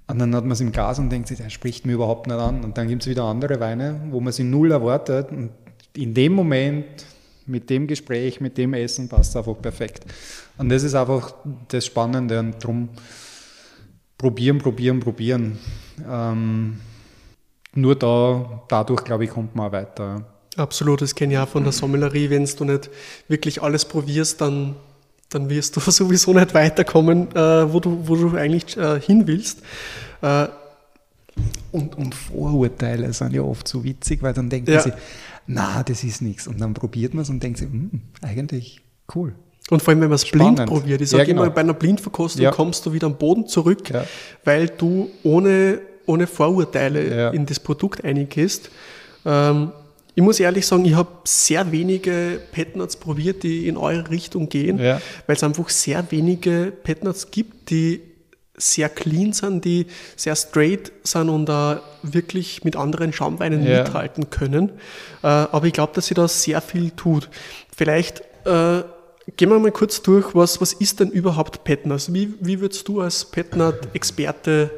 Und 0.06 0.18
dann 0.18 0.34
hat 0.34 0.44
man 0.44 0.52
es 0.52 0.60
im 0.60 0.72
Glas 0.72 0.98
und 0.98 1.10
denkt 1.10 1.28
sich, 1.28 1.38
der 1.38 1.50
spricht 1.50 1.86
mir 1.86 1.94
überhaupt 1.94 2.26
nicht 2.26 2.38
an. 2.38 2.62
Und 2.62 2.76
dann 2.76 2.88
gibt 2.88 3.02
es 3.02 3.08
wieder 3.08 3.24
andere 3.24 3.58
Weine, 3.60 4.00
wo 4.10 4.20
man 4.20 4.32
sie 4.32 4.44
null 4.44 4.70
erwartet. 4.70 5.30
Und 5.30 5.50
in 5.96 6.12
dem 6.12 6.34
Moment, 6.34 7.06
mit 7.46 7.70
dem 7.70 7.86
Gespräch, 7.86 8.40
mit 8.40 8.58
dem 8.58 8.74
Essen, 8.74 9.08
passt 9.08 9.30
es 9.30 9.36
einfach 9.36 9.60
perfekt. 9.60 10.04
Und 10.58 10.68
das 10.68 10.82
ist 10.82 10.94
einfach 10.94 11.34
das 11.68 11.86
Spannende. 11.86 12.38
Und 12.38 12.62
darum 12.62 12.90
probieren, 14.18 14.58
probieren, 14.58 15.00
probieren. 15.00 15.58
Ähm, 16.06 16.80
nur 17.74 17.96
da, 17.96 18.62
dadurch, 18.68 19.04
glaube 19.04 19.24
ich, 19.24 19.30
kommt 19.30 19.56
man 19.56 19.68
auch 19.68 19.72
weiter. 19.72 20.33
Absolut, 20.56 21.02
das 21.02 21.14
kenne 21.14 21.34
ich 21.34 21.38
auch 21.38 21.48
von 21.48 21.64
der 21.64 21.72
Sommelerie. 21.72 22.30
Wenn 22.30 22.44
du 22.44 22.64
nicht 22.64 22.90
wirklich 23.28 23.62
alles 23.62 23.84
probierst, 23.84 24.40
dann, 24.40 24.76
dann 25.30 25.48
wirst 25.50 25.76
du 25.76 25.80
sowieso 25.90 26.32
nicht 26.32 26.54
weiterkommen, 26.54 27.34
äh, 27.34 27.72
wo, 27.72 27.80
du, 27.80 28.06
wo 28.06 28.16
du 28.16 28.36
eigentlich 28.36 28.76
äh, 28.76 29.00
hin 29.00 29.26
willst. 29.26 29.62
Äh, 30.22 30.46
und, 31.72 31.96
und, 31.96 32.14
Vorurteile 32.14 33.12
sind 33.12 33.32
ja 33.32 33.42
oft 33.42 33.66
so 33.66 33.82
witzig, 33.82 34.22
weil 34.22 34.32
dann 34.32 34.48
denkt 34.48 34.68
ja. 34.68 34.76
man 34.76 34.84
sich, 34.84 34.92
na, 35.48 35.82
das 35.82 36.04
ist 36.04 36.22
nichts. 36.22 36.46
Und 36.46 36.60
dann 36.60 36.72
probiert 36.72 37.14
man 37.14 37.22
es 37.22 37.30
und 37.30 37.42
denkt 37.42 37.58
sich, 37.58 37.68
hm, 37.68 38.02
eigentlich 38.22 38.80
cool. 39.14 39.34
Und 39.70 39.82
vor 39.82 39.90
allem, 39.92 40.02
wenn 40.02 40.10
man 40.10 40.16
es 40.16 40.30
blind 40.30 40.64
probiert. 40.66 41.00
Ich 41.00 41.10
sage 41.10 41.22
ja, 41.22 41.26
genau. 41.26 41.42
immer, 41.42 41.50
bei 41.50 41.62
einer 41.62 41.74
Blindverkostung 41.74 42.42
ja. 42.42 42.50
kommst 42.52 42.86
du 42.86 42.92
wieder 42.92 43.06
am 43.06 43.16
Boden 43.16 43.48
zurück, 43.48 43.90
ja. 43.90 44.04
weil 44.44 44.68
du 44.68 45.10
ohne, 45.24 45.80
ohne 46.06 46.26
Vorurteile 46.26 47.32
in 47.32 47.46
das 47.46 47.58
Produkt 47.58 48.04
eingehst. 48.04 48.70
Ähm, 49.24 49.72
ich 50.14 50.22
muss 50.22 50.40
ehrlich 50.40 50.66
sagen, 50.66 50.84
ich 50.84 50.94
habe 50.94 51.10
sehr 51.24 51.72
wenige 51.72 52.40
Petnuts 52.52 52.96
probiert, 52.96 53.42
die 53.42 53.66
in 53.66 53.76
eure 53.76 54.10
Richtung 54.10 54.48
gehen, 54.48 54.78
weil 54.78 55.00
es 55.36 55.42
einfach 55.42 55.68
sehr 55.68 56.04
wenige 56.10 56.72
Petnuts 56.82 57.30
gibt, 57.30 57.70
die 57.70 58.00
sehr 58.56 58.88
clean 58.88 59.32
sind, 59.32 59.64
die 59.64 59.86
sehr 60.16 60.36
straight 60.36 60.92
sind 61.02 61.28
und 61.28 61.50
uh, 61.50 61.76
wirklich 62.02 62.62
mit 62.62 62.76
anderen 62.76 63.12
Schaumweinen 63.12 63.66
ja. 63.66 63.82
mithalten 63.82 64.30
können. 64.30 64.70
Uh, 65.22 65.26
aber 65.26 65.66
ich 65.66 65.72
glaube, 65.72 65.92
dass 65.94 66.06
sie 66.06 66.14
da 66.14 66.28
sehr 66.28 66.60
viel 66.60 66.92
tut. 66.92 67.28
Vielleicht 67.76 68.22
uh, 68.46 68.82
Gehen 69.38 69.48
wir 69.48 69.58
mal 69.58 69.72
kurz 69.72 70.02
durch, 70.02 70.34
was, 70.34 70.60
was 70.60 70.74
ist 70.74 71.00
denn 71.00 71.10
überhaupt 71.10 71.64
Petners? 71.64 72.12
Wie, 72.12 72.34
wie 72.40 72.60
würdest 72.60 72.86
du 72.88 73.00
als 73.00 73.24
Petnat-Experte 73.24 74.70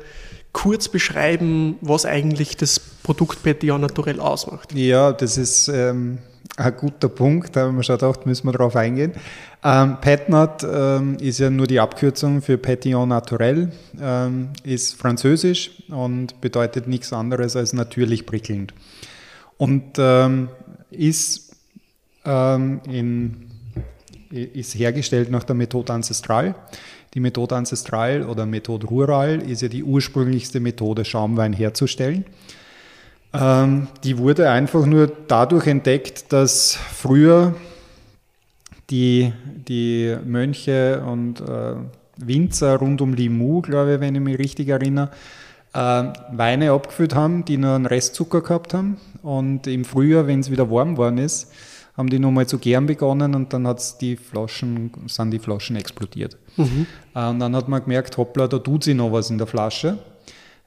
kurz 0.56 0.88
beschreiben, 0.88 1.76
was 1.82 2.06
eigentlich 2.06 2.56
das 2.56 2.80
Produkt 2.80 3.42
Petillon 3.42 3.82
Naturell 3.82 4.20
ausmacht? 4.20 4.72
Ja, 4.72 5.12
das 5.12 5.36
ist 5.36 5.68
ähm, 5.68 6.16
ein 6.56 6.74
guter 6.74 7.10
Punkt, 7.10 7.54
da 7.54 7.66
haben 7.66 7.76
wir 7.76 7.82
schon 7.82 7.98
gedacht, 7.98 8.24
müssen 8.24 8.48
wir 8.48 8.52
darauf 8.52 8.74
eingehen. 8.74 9.12
Ähm, 9.62 9.98
Petnat 10.00 10.64
ähm, 10.64 11.18
ist 11.20 11.40
ja 11.40 11.50
nur 11.50 11.66
die 11.66 11.78
Abkürzung 11.78 12.40
für 12.40 12.56
Petillon 12.56 13.10
Naturel, 13.10 13.70
ähm, 14.00 14.48
ist 14.64 14.94
französisch 14.94 15.82
und 15.90 16.40
bedeutet 16.40 16.88
nichts 16.88 17.12
anderes 17.12 17.54
als 17.54 17.74
natürlich 17.74 18.24
prickelnd. 18.24 18.72
Und 19.58 19.98
ähm, 19.98 20.48
ist 20.90 21.54
ähm, 22.24 22.80
in 22.88 23.50
ist 24.30 24.74
hergestellt 24.74 25.30
nach 25.30 25.44
der 25.44 25.56
Methode 25.56 25.92
Ancestral. 25.92 26.54
Die 27.14 27.20
Methode 27.20 27.56
Ancestral 27.56 28.24
oder 28.24 28.46
Methode 28.46 28.86
Rural 28.86 29.40
ist 29.40 29.62
ja 29.62 29.68
die 29.68 29.84
ursprünglichste 29.84 30.60
Methode, 30.60 31.04
Schaumwein 31.04 31.52
herzustellen. 31.52 32.24
Ähm, 33.32 33.88
die 34.04 34.18
wurde 34.18 34.50
einfach 34.50 34.86
nur 34.86 35.10
dadurch 35.28 35.66
entdeckt, 35.66 36.32
dass 36.32 36.74
früher 36.74 37.54
die, 38.90 39.32
die 39.68 40.16
Mönche 40.24 41.02
und 41.02 41.40
äh, 41.40 41.74
Winzer 42.18 42.76
rund 42.76 43.00
um 43.00 43.14
Limoux, 43.14 43.62
glaube 43.62 43.94
ich, 43.94 44.00
wenn 44.00 44.14
ich 44.14 44.20
mich 44.20 44.38
richtig 44.38 44.68
erinnere, 44.68 45.10
äh, 45.72 46.04
Weine 46.32 46.72
abgefüllt 46.72 47.14
haben, 47.14 47.44
die 47.44 47.58
nur 47.58 47.74
einen 47.74 47.86
Restzucker 47.86 48.40
gehabt 48.42 48.74
haben. 48.74 48.98
Und 49.22 49.66
im 49.66 49.84
Frühjahr, 49.84 50.26
wenn 50.26 50.40
es 50.40 50.50
wieder 50.50 50.70
warm 50.70 50.94
geworden 50.94 51.18
ist, 51.18 51.52
haben 51.96 52.10
die 52.10 52.18
nochmal 52.18 52.46
zu 52.46 52.58
gären 52.58 52.86
begonnen 52.86 53.34
und 53.34 53.52
dann 53.52 53.66
hat's 53.66 53.98
die 53.98 54.16
Flaschen, 54.16 54.90
sind 55.06 55.30
die 55.30 55.38
Flaschen 55.38 55.76
explodiert. 55.76 56.36
Mhm. 56.56 56.86
Äh, 57.14 57.28
und 57.28 57.38
dann 57.40 57.56
hat 57.56 57.68
man 57.68 57.82
gemerkt, 57.82 58.16
hoppla, 58.16 58.48
da 58.48 58.58
tut 58.58 58.84
sich 58.84 58.94
noch 58.94 59.12
was 59.12 59.30
in 59.30 59.38
der 59.38 59.46
Flasche. 59.46 59.98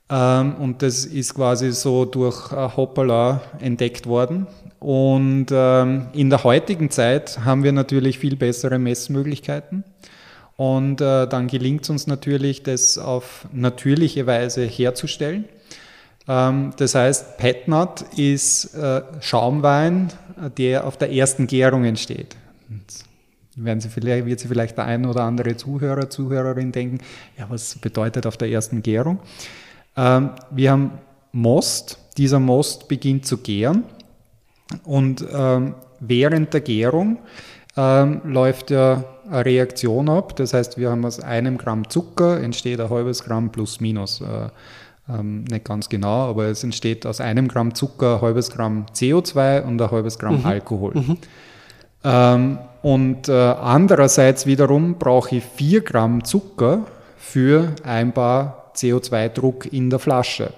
Ähm, 0.09 0.55
und 0.55 0.81
das 0.81 1.05
ist 1.05 1.35
quasi 1.35 1.71
so 1.71 2.05
durch 2.05 2.51
Hoppala 2.51 3.41
entdeckt 3.59 4.07
worden. 4.07 4.47
Und 4.79 5.47
ähm, 5.51 6.07
in 6.13 6.29
der 6.29 6.43
heutigen 6.43 6.89
Zeit 6.89 7.43
haben 7.45 7.63
wir 7.63 7.73
natürlich 7.73 8.17
viel 8.17 8.35
bessere 8.35 8.79
Messmöglichkeiten. 8.79 9.83
Und 10.55 10.99
äh, 10.99 11.27
dann 11.27 11.47
gelingt 11.47 11.83
es 11.83 11.89
uns 11.89 12.07
natürlich, 12.07 12.63
das 12.63 12.97
auf 12.97 13.47
natürliche 13.53 14.25
Weise 14.25 14.65
herzustellen. 14.65 15.45
Ähm, 16.27 16.71
das 16.77 16.95
heißt, 16.95 17.37
Petnat 17.37 18.01
ist 18.17 18.73
äh, 18.75 19.01
Schaumwein, 19.19 20.09
der 20.57 20.85
auf 20.85 20.97
der 20.97 21.11
ersten 21.11 21.47
Gärung 21.47 21.85
entsteht. 21.85 22.35
werden 23.55 23.81
Sie 23.81 23.89
vielleicht, 23.89 24.25
wird 24.25 24.39
sich 24.39 24.47
vielleicht 24.47 24.77
der 24.77 24.85
ein 24.85 25.05
oder 25.05 25.23
andere 25.23 25.57
Zuhörer, 25.57 26.09
Zuhörerin 26.09 26.71
denken, 26.71 26.99
ja, 27.37 27.45
was 27.49 27.75
bedeutet 27.75 28.25
auf 28.25 28.37
der 28.37 28.49
ersten 28.49 28.81
Gärung? 28.81 29.19
Ähm, 29.97 30.31
wir 30.51 30.71
haben 30.71 30.91
Most, 31.31 31.99
dieser 32.17 32.39
Most 32.39 32.87
beginnt 32.87 33.25
zu 33.25 33.37
gären 33.37 33.83
und 34.83 35.25
ähm, 35.31 35.75
während 35.99 36.53
der 36.53 36.61
Gärung 36.61 37.19
läuft 37.75 38.71
ja 38.71 39.05
eine 39.29 39.45
Reaktion 39.45 40.09
ab. 40.09 40.35
Das 40.35 40.53
heißt, 40.53 40.77
wir 40.77 40.89
haben 40.89 41.05
aus 41.05 41.19
einem 41.19 41.57
Gramm 41.57 41.87
Zucker 41.89 42.41
entsteht 42.41 42.81
ein 42.81 42.89
halbes 42.89 43.23
Gramm 43.23 43.51
plus 43.51 43.79
minus. 43.79 44.21
Äh, 44.21 44.49
ähm, 45.09 45.43
nicht 45.45 45.65
ganz 45.65 45.89
genau, 45.89 46.29
aber 46.29 46.45
es 46.45 46.63
entsteht 46.63 47.05
aus 47.05 47.21
einem 47.21 47.47
Gramm 47.47 47.73
Zucker 47.73 48.15
ein 48.15 48.21
halbes 48.21 48.51
Gramm 48.51 48.85
CO2 48.93 49.63
und 49.63 49.81
ein 49.81 49.91
halbes 49.91 50.19
Gramm 50.19 50.39
mhm. 50.39 50.45
Alkohol. 50.45 50.93
Mhm. 50.95 51.17
Ähm, 52.03 52.57
und 52.81 53.27
äh, 53.27 53.33
andererseits 53.33 54.45
wiederum 54.45 54.95
brauche 54.95 55.37
ich 55.37 55.43
vier 55.43 55.81
Gramm 55.81 56.23
Zucker 56.23 56.85
für 57.17 57.73
ein 57.83 58.13
Bar 58.13 58.71
CO2-Druck 58.75 59.71
in 59.73 59.89
der 59.89 59.99
Flasche. 59.99 60.53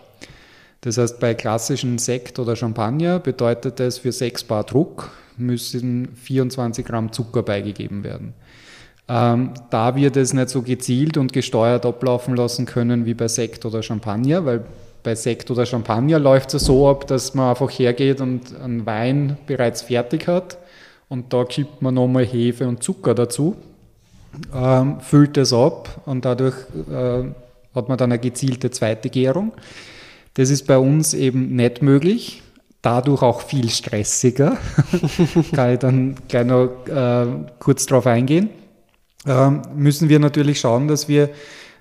Das 0.82 0.98
heißt, 0.98 1.20
bei 1.20 1.34
klassischen 1.34 1.98
Sekt 1.98 2.40
oder 2.40 2.56
Champagner 2.56 3.20
bedeutet 3.20 3.80
das 3.80 4.00
für 4.00 4.12
sechs 4.12 4.44
Bar 4.44 4.64
Druck 4.64 5.12
müssen 5.38 6.10
24 6.16 6.86
Gramm 6.86 7.12
Zucker 7.12 7.44
beigegeben 7.44 8.04
werden. 8.04 8.34
Ähm, 9.14 9.50
da 9.70 9.98
wir 9.98 10.10
das 10.10 10.34
nicht 10.34 10.48
so 10.48 10.62
gezielt 10.62 11.18
und 11.18 11.34
gesteuert 11.34 11.86
ablaufen 11.86 12.34
lassen 12.34 12.66
können 12.66 13.06
wie 13.06 13.14
bei 13.14 13.28
Sekt 13.28 13.66
oder 13.66 13.84
Champagner, 13.84 14.46
weil 14.46 14.64
bei 15.04 15.16
Sekt 15.16 15.52
oder 15.52 15.66
Champagner 15.66 16.18
läuft 16.18 16.54
es 16.54 16.64
so 16.64 16.88
ab, 16.88 17.08
dass 17.08 17.34
man 17.34 17.50
einfach 17.50 17.70
hergeht 17.70 18.22
und 18.22 18.58
einen 18.64 18.86
Wein 18.86 19.38
bereits 19.48 19.82
fertig 19.82 20.30
hat 20.30 20.58
und 21.10 21.34
da 21.34 21.44
kippt 21.44 21.82
man 21.82 21.96
nochmal 21.96 22.26
Hefe 22.26 22.66
und 22.66 22.84
Zucker 22.84 23.14
dazu, 23.14 23.58
ähm, 24.56 25.02
füllt 25.02 25.36
es 25.36 25.52
ab 25.52 25.90
und 26.06 26.24
dadurch 26.24 26.56
äh, 26.90 27.24
hat 27.76 27.90
man 27.90 27.98
dann 27.98 28.14
eine 28.14 28.20
gezielte 28.20 28.72
zweite 28.72 29.10
Gärung. 29.10 29.52
Das 30.36 30.50
ist 30.50 30.68
bei 30.68 30.78
uns 30.78 31.14
eben 31.14 31.54
nicht 31.58 31.82
möglich, 31.82 32.44
dadurch 32.82 33.24
auch 33.24 33.42
viel 33.42 33.70
stressiger. 33.70 34.58
Kann 35.54 35.74
ich 35.74 35.80
dann 35.80 36.16
gleich 36.30 36.46
noch 36.46 36.70
äh, 36.88 37.26
kurz 37.60 37.86
darauf 37.88 38.08
eingehen. 38.08 38.61
Ähm, 39.26 39.62
müssen 39.76 40.10
wir 40.10 40.20
natürlich 40.20 40.60
schauen, 40.60 40.88
dass 40.88 41.08
wir, 41.08 41.30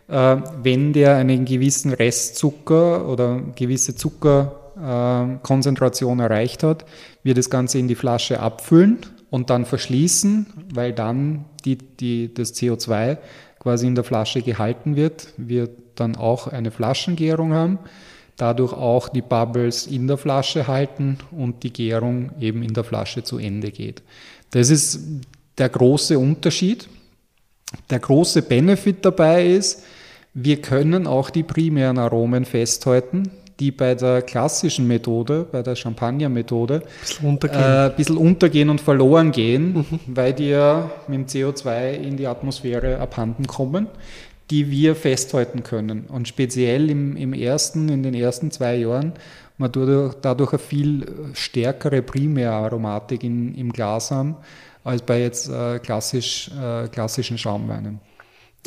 äh, 0.09 0.37
wenn 0.63 0.93
der 0.93 1.17
einen 1.17 1.45
gewissen 1.45 1.93
Restzucker 1.93 3.09
oder 3.09 3.41
gewisse 3.57 3.97
Zuckerkonzentration 3.97 6.21
erreicht 6.21 6.63
hat, 6.63 6.85
wir 7.23 7.35
das 7.35 7.51
Ganze 7.51 7.79
in 7.79 7.89
die 7.89 7.95
Flasche 7.95 8.41
abfüllen 8.41 8.99
und 9.31 9.51
dann 9.51 9.65
verschließen, 9.65 10.47
weil 10.75 10.93
dann 10.93 11.45
die, 11.65 11.79
die, 11.79 12.35
das 12.35 12.55
CO2 12.55 13.19
quasi 13.59 13.87
in 13.87 13.95
der 13.95 14.05
Flasche 14.05 14.43
gehalten 14.43 14.97
wird. 14.97 15.29
Wir 15.37 15.69
dann 15.95 16.17
auch 16.17 16.47
eine 16.47 16.71
Flaschengärung 16.71 17.53
haben, 17.53 17.79
dadurch 18.37 18.73
auch 18.73 19.09
die 19.09 19.23
Bubbles 19.23 19.87
in 19.87 20.09
der 20.09 20.17
Flasche 20.17 20.67
halten 20.67 21.19
und 21.31 21.63
die 21.63 21.73
Gärung 21.73 22.33
eben 22.41 22.63
in 22.63 22.75
der 22.75 22.85
Flasche 22.85 23.23
zu 23.23 23.39
Ende 23.39 23.71
geht. 23.71 24.03
Das 24.51 24.71
ist 24.71 25.01
der 25.59 25.69
große 25.69 26.19
Unterschied. 26.19 26.89
Der 27.89 27.99
große 27.99 28.43
Benefit 28.43 29.05
dabei 29.05 29.47
ist, 29.47 29.85
wir 30.35 30.61
können 30.61 31.07
auch 31.07 31.31
die 31.31 31.43
primären 31.43 31.99
Aromen 31.99 32.45
festhalten, 32.45 33.31
die 33.59 33.71
bei 33.71 33.95
der 33.95 34.23
klassischen 34.23 34.87
Methode, 34.87 35.47
bei 35.51 35.63
der 35.63 35.77
Champagner-Methode, 35.77 36.83
ein 37.21 37.27
untergehen. 37.27 37.61
Äh, 37.63 37.93
bisschen 37.97 38.17
untergehen 38.17 38.71
und 38.71 38.81
verloren 38.81 39.33
gehen, 39.33 39.75
mhm. 39.75 40.01
weil 40.07 40.33
die 40.33 40.49
ja 40.49 40.91
mit 41.09 41.19
dem 41.19 41.27
CO2 41.27 41.93
in 41.93 42.17
die 42.17 42.27
Atmosphäre 42.27 42.99
abhanden 42.99 43.47
kommen, 43.47 43.89
die 44.51 44.71
wir 44.71 44.97
festhalten 44.97 45.63
können. 45.63 46.07
Und 46.07 46.27
speziell 46.27 46.91
im, 46.91 47.17
im 47.17 47.35
ersten, 47.35 47.89
in 47.89 48.03
den 48.03 48.15
ersten 48.15 48.51
zwei 48.51 48.77
Jahren, 48.77 49.13
man 49.59 49.71
dadurch, 49.71 50.15
dadurch 50.23 50.53
eine 50.53 50.59
viel 50.59 51.07
stärkere 51.35 52.03
Primäraromatik 52.03 53.23
in, 53.23 53.55
im 53.55 53.73
Glas 53.73 54.11
haben, 54.11 54.37
als 54.85 55.03
bei 55.03 55.21
jetzt 55.21 55.49
äh, 55.49 55.79
klassisch, 55.79 56.51
äh, 56.51 56.89
klassischen 56.89 57.39
Schaumweinen. 57.39 58.01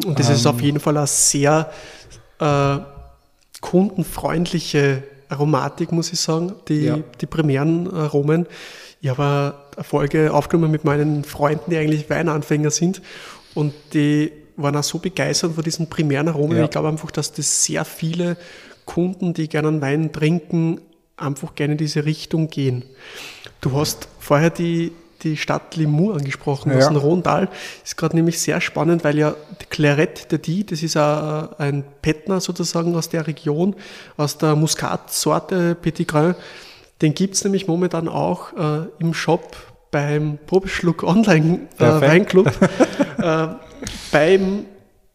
Und 0.05 0.17
das 0.20 0.29
ähm, 0.29 0.36
ist 0.36 0.46
auf 0.46 0.62
jeden 0.62 0.79
Fall 0.79 0.98
eine 0.98 1.08
sehr 1.08 1.72
äh, 2.39 2.77
kundenfreundliche 3.62 5.03
Aromatik, 5.29 5.91
muss 5.91 6.12
ich 6.13 6.20
sagen, 6.20 6.53
die, 6.67 6.86
ja. 6.86 7.00
die 7.20 7.25
primären 7.25 7.91
Aromen. 7.91 8.46
Ich 9.01 9.10
habe 9.10 9.55
eine 9.75 9.84
Folge 9.84 10.34
aufgenommen 10.34 10.72
mit 10.72 10.84
meinen 10.84 11.24
Freunden, 11.24 11.72
die 11.72 11.77
eigentlich 11.77 12.10
Weinanfänger 12.10 12.72
sind 12.72 13.01
und 13.53 13.74
die 13.93 14.32
waren 14.55 14.75
auch 14.75 14.84
so 14.84 15.00
begeistert 15.00 15.53
von 15.53 15.63
diesen 15.63 15.89
primären 15.89 16.27
Aromen. 16.27 16.58
Ja. 16.58 16.65
Ich 16.65 16.70
glaube 16.70 16.88
einfach, 16.88 17.12
dass 17.12 17.32
das 17.34 17.63
sehr 17.63 17.86
viele 17.86 18.38
Kunden, 18.86 19.34
die 19.34 19.50
gerne 19.50 19.70
einen 19.70 19.82
Wein 19.82 20.12
trinken, 20.12 20.82
einfach 21.17 21.55
gerne 21.55 21.74
in 21.74 21.77
diese 21.77 22.05
Richtung 22.05 22.50
gehen. 22.50 22.84
Du 23.62 23.72
hast 23.74 24.08
vorher 24.20 24.50
die 24.50 24.91
die 25.24 25.38
Stadt 25.38 25.75
Limoux 25.75 26.13
angesprochen, 26.13 26.72
ja. 26.72 26.80
aus 26.80 26.88
dem 26.88 26.98
Rhondal. 26.98 27.50
Ist 27.84 27.98
gerade 27.98 28.15
nämlich 28.15 28.39
sehr 28.39 28.62
spannend, 28.62 29.03
weil 29.03 29.18
ja 29.18 29.36
die 29.62 29.65
Clairette 29.65 30.27
de 30.27 30.39
Die, 30.39 30.65
das 30.65 30.84
ist 30.84 30.98
ein 30.98 31.84
Petner 32.01 32.39
sozusagen 32.39 32.96
aus 32.96 33.10
der 33.10 33.27
Region, 33.27 33.75
aus 34.18 34.38
der 34.38 34.56
Muskatsorte 34.56 35.75
Petit 35.75 36.08
Grain. 36.08 36.36
Den 37.01 37.13
gibt 37.13 37.36
es 37.36 37.44
nämlich 37.44 37.68
momentan 37.68 38.08
auch 38.08 38.53
äh, 38.53 38.88
im 39.00 39.13
Shop 39.13 39.56
beim 39.92 40.39
Probeschluck 40.46 41.03
Online 41.03 41.68
äh, 41.77 41.84
Weinclub 41.84 42.48
äh, 43.18 43.48
beim, 44.12 44.65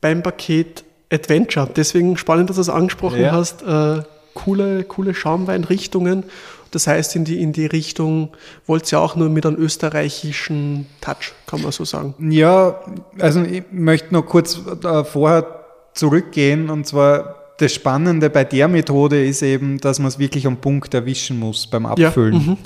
beim 0.01 0.23
Paket 0.23 0.85
Adventure. 1.13 1.69
Deswegen 1.75 2.17
spannend, 2.17 2.51
dass 2.51 2.57
du 2.57 2.63
es 2.63 2.69
angesprochen 2.69 3.21
ja. 3.21 3.33
hast. 3.33 3.63
Äh, 3.63 4.03
coole, 4.45 4.85
coole 4.85 5.15
Schaumweinrichtungen 5.15 6.25
das 6.71 6.87
heißt, 6.87 7.17
in 7.17 7.25
die, 7.25 7.43
in 7.43 7.53
die 7.53 7.67
Richtung 7.67 8.31
wollt 8.67 8.91
ihr 8.93 9.01
auch 9.01 9.17
nur 9.17 9.29
mit 9.29 9.47
einem 9.47 9.57
österreichischen 9.57 10.87
Touch, 11.01 11.33
kann 11.47 11.63
man 11.63 11.73
so 11.73 11.85
sagen. 11.85 12.15
Ja, 12.31 12.81
also 13.19 13.43
ich 13.43 13.65
möchte 13.71 14.13
noch 14.13 14.27
kurz 14.27 14.61
äh, 14.85 15.05
vorher 15.05 15.65
zurückgehen 15.95 16.69
und 16.69 16.87
zwar 16.87 17.37
das 17.59 17.73
Spannende 17.73 18.31
bei 18.31 18.45
der 18.45 18.69
Methode 18.69 19.25
ist 19.25 19.43
eben, 19.43 19.79
dass 19.79 19.99
man 19.99 20.09
es 20.09 20.19
wirklich 20.19 20.47
am 20.47 20.59
Punkt 20.59 20.95
erwischen 20.95 21.39
muss 21.39 21.67
beim 21.67 21.87
Abfüllen. 21.87 22.59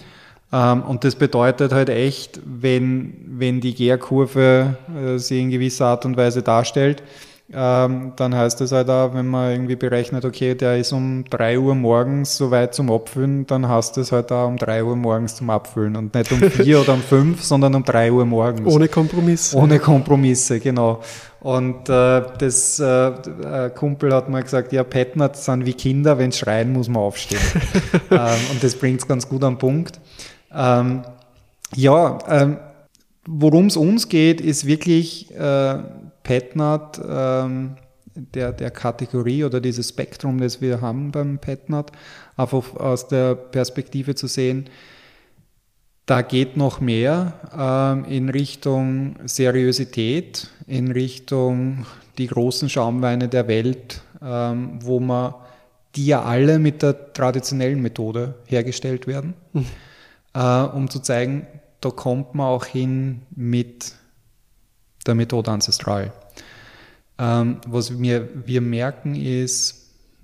Ja, 0.51 0.75
mhm. 0.75 0.83
ähm, 0.83 0.91
und 0.91 1.05
das 1.05 1.15
bedeutet 1.15 1.73
halt 1.73 1.89
echt, 1.89 2.41
wenn, 2.45 3.15
wenn 3.27 3.61
die 3.61 3.75
Gärkurve 3.75 4.77
äh, 4.95 5.17
sich 5.19 5.41
in 5.41 5.51
gewisser 5.51 5.87
Art 5.87 6.05
und 6.05 6.17
Weise 6.17 6.43
darstellt, 6.43 7.03
ähm, 7.55 8.13
dann 8.17 8.35
heißt 8.35 8.61
es 8.63 8.73
halt 8.73 8.89
auch, 8.89 9.13
wenn 9.15 9.27
man 9.27 9.53
irgendwie 9.53 9.77
berechnet, 9.77 10.25
okay, 10.25 10.55
der 10.55 10.79
ist 10.79 10.93
um 10.93 11.25
3 11.29 11.59
Uhr 11.59 11.75
morgens 11.75 12.37
so 12.37 12.51
weit 12.51 12.75
zum 12.75 12.91
Abfüllen, 12.91 13.47
dann 13.47 13.69
heißt 13.69 13.99
es 13.99 14.13
halt 14.13 14.33
auch 14.33 14.49
um 14.49 14.57
3 14.57 14.85
Uhr 14.85 14.97
morgens 14.97 15.37
zum 15.37 15.51
Abfüllen 15.51 15.97
und 15.97 16.15
nicht 16.15 16.33
um 16.33 16.41
4 16.51 16.81
oder 16.81 16.95
um 16.95 17.03
5, 17.03 17.43
sondern 17.43 17.75
um 17.75 17.85
3 17.85 18.13
Uhr 18.13 18.25
morgens. 18.25 18.73
Ohne 18.73 18.89
Kompromisse. 18.89 19.57
Ohne 19.57 19.79
Kompromisse, 19.79 20.61
genau. 20.61 21.01
Und 21.41 21.89
äh, 21.89 22.23
das 22.39 22.79
äh, 22.79 23.71
Kumpel 23.75 24.15
hat 24.15 24.29
mal 24.29 24.43
gesagt, 24.43 24.73
ja, 24.73 24.85
Petnats 24.85 25.45
sind 25.45 25.67
wie 25.67 25.75
Kinder, 25.75 26.17
wenn 26.17 26.33
schreien, 26.33 26.73
muss 26.73 26.89
man 26.89 27.03
aufstehen. 27.03 27.41
ähm, 28.11 28.39
und 28.53 28.63
das 28.63 28.77
bringt 28.77 29.01
es 29.01 29.09
ganz 29.09 29.29
gut 29.29 29.43
am 29.43 29.59
Punkt. 29.59 30.01
Ähm, 30.55 31.03
ja, 31.75 32.19
ähm, 32.29 32.59
worum 33.27 33.67
es 33.67 33.77
uns 33.77 34.09
geht, 34.09 34.41
ist 34.41 34.67
wirklich 34.67 35.35
äh, 35.35 35.79
PetNat, 36.23 37.01
ähm, 37.09 37.77
der, 38.15 38.53
der 38.53 38.71
Kategorie 38.71 39.45
oder 39.45 39.61
dieses 39.61 39.89
Spektrum, 39.89 40.39
das 40.39 40.61
wir 40.61 40.81
haben 40.81 41.13
beim 41.13 41.39
PetNat, 41.39 41.93
einfach 42.37 42.77
aus 42.77 43.09
der 43.09 43.35
Perspektive 43.35 44.15
zu 44.15 44.27
sehen, 44.27 44.69
da 46.07 46.23
geht 46.23 46.57
noch 46.57 46.81
mehr 46.81 47.35
ähm, 47.57 48.05
in 48.05 48.29
Richtung 48.29 49.17
Seriosität, 49.25 50.49
in 50.67 50.91
Richtung 50.91 51.87
die 52.19 52.27
großen 52.27 52.69
Schaumweine 52.69 53.29
der 53.29 53.49
Welt, 53.49 54.03
ähm, 54.21 54.79
wo 54.83 55.01
man 55.01 55.35
die 55.95 56.07
ja 56.07 56.23
alle 56.23 56.59
mit 56.59 56.83
der 56.83 57.13
traditionellen 57.13 57.81
Methode 57.81 58.35
hergestellt 58.47 59.07
werden, 59.07 59.35
mhm. 59.53 59.67
äh, 60.35 60.63
um 60.63 60.91
zu 60.91 61.01
zeigen, 61.01 61.47
da 61.81 61.91
kommt 61.91 62.35
man 62.35 62.47
auch 62.47 62.65
hin 62.65 63.23
mit 63.35 63.95
der 65.07 65.15
Methode 65.15 65.51
Ancestral. 65.51 66.13
Ähm, 67.19 67.59
was 67.67 68.01
wir, 68.01 68.29
wir 68.47 68.61
merken 68.61 69.15
ist, 69.15 69.83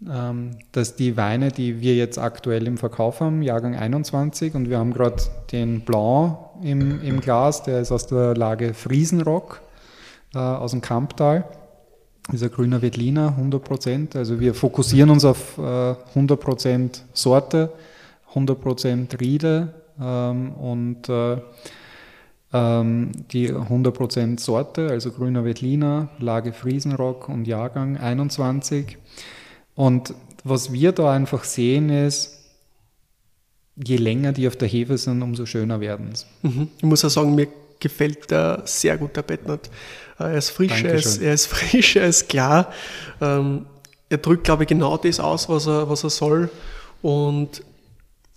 ähm, 0.09 0.59
dass 0.73 0.97
die 0.97 1.17
Weine, 1.17 1.51
die 1.51 1.81
wir 1.81 1.97
jetzt 1.97 2.19
aktuell 2.19 2.67
im 2.67 2.79
Verkauf 2.79 3.21
haben, 3.21 3.43
Jahrgang 3.43 3.75
21, 3.75 4.55
und 4.55 4.71
wir 4.71 4.79
haben 4.79 4.93
gerade 4.93 5.23
den 5.51 5.81
Blanc 5.81 6.39
im, 6.63 7.03
im 7.03 7.21
Glas, 7.21 7.63
der 7.63 7.81
ist 7.81 7.93
aus 7.93 8.07
der 8.07 8.35
Lage 8.37 8.75
Friesenrock 8.75 9.61
äh, 10.35 10.39
aus 10.39 10.71
dem 10.71 10.81
Kamptal. 10.81 11.45
Dieser 12.31 12.51
grüner 12.51 12.83
Veltliner, 12.83 13.37
100% 13.41 14.17
Also 14.17 14.39
wir 14.39 14.55
fokussieren 14.55 15.11
uns 15.11 15.25
auf 15.25 15.57
äh, 15.57 15.61
100% 15.63 17.01
Sorte, 17.15 17.73
100% 18.35 19.19
Riede 19.19 19.75
ähm, 20.01 20.53
und 20.53 21.09
äh, 21.09 21.39
ähm, 22.53 23.13
die 23.31 23.53
100% 23.53 24.41
Sorte, 24.41 24.89
also 24.89 25.11
grüner 25.11 25.45
Veltliner, 25.45 26.09
Lage 26.19 26.53
Friesenrock 26.53 27.29
und 27.29 27.47
Jahrgang 27.47 27.97
21. 27.97 28.97
Und 29.75 30.15
was 30.45 30.73
wir 30.73 30.93
da 30.93 31.13
einfach 31.13 31.45
sehen 31.45 31.91
ist, 31.91 32.39
je 33.77 33.97
länger 33.97 34.33
die 34.33 34.49
auf 34.49 34.57
der 34.57 34.69
Hefe 34.69 34.99
sind, 34.99 35.23
umso 35.23 35.47
schöner 35.47 35.81
werden 35.81 36.15
sie. 36.15 36.27
Mhm. 36.43 36.69
Ich 36.79 36.85
muss 36.85 37.05
auch 37.05 37.11
sagen, 37.11 37.35
mir 37.35 37.49
gefällt 37.81 38.31
der 38.31 38.63
sehr 38.65 38.97
gut, 38.99 39.17
der 39.17 39.23
Bettnert. 39.23 39.71
Er 40.19 40.37
ist 40.37 40.51
frisch, 40.51 40.83
er 40.83 40.95
ist, 40.95 41.19
er 41.19 41.35
ist, 41.35 41.47
frisch, 41.53 41.97
er 41.97 42.09
ist 42.09 42.29
klar. 42.29 42.73
Ähm, 43.21 43.67
er 44.09 44.19
drückt, 44.19 44.45
glaube 44.45 44.65
ich, 44.65 44.69
genau 44.69 44.97
das 44.97 45.21
aus, 45.21 45.49
was 45.49 45.67
er, 45.67 45.89
was 45.89 46.03
er 46.03 46.11
soll. 46.11 46.51
Und 47.03 47.63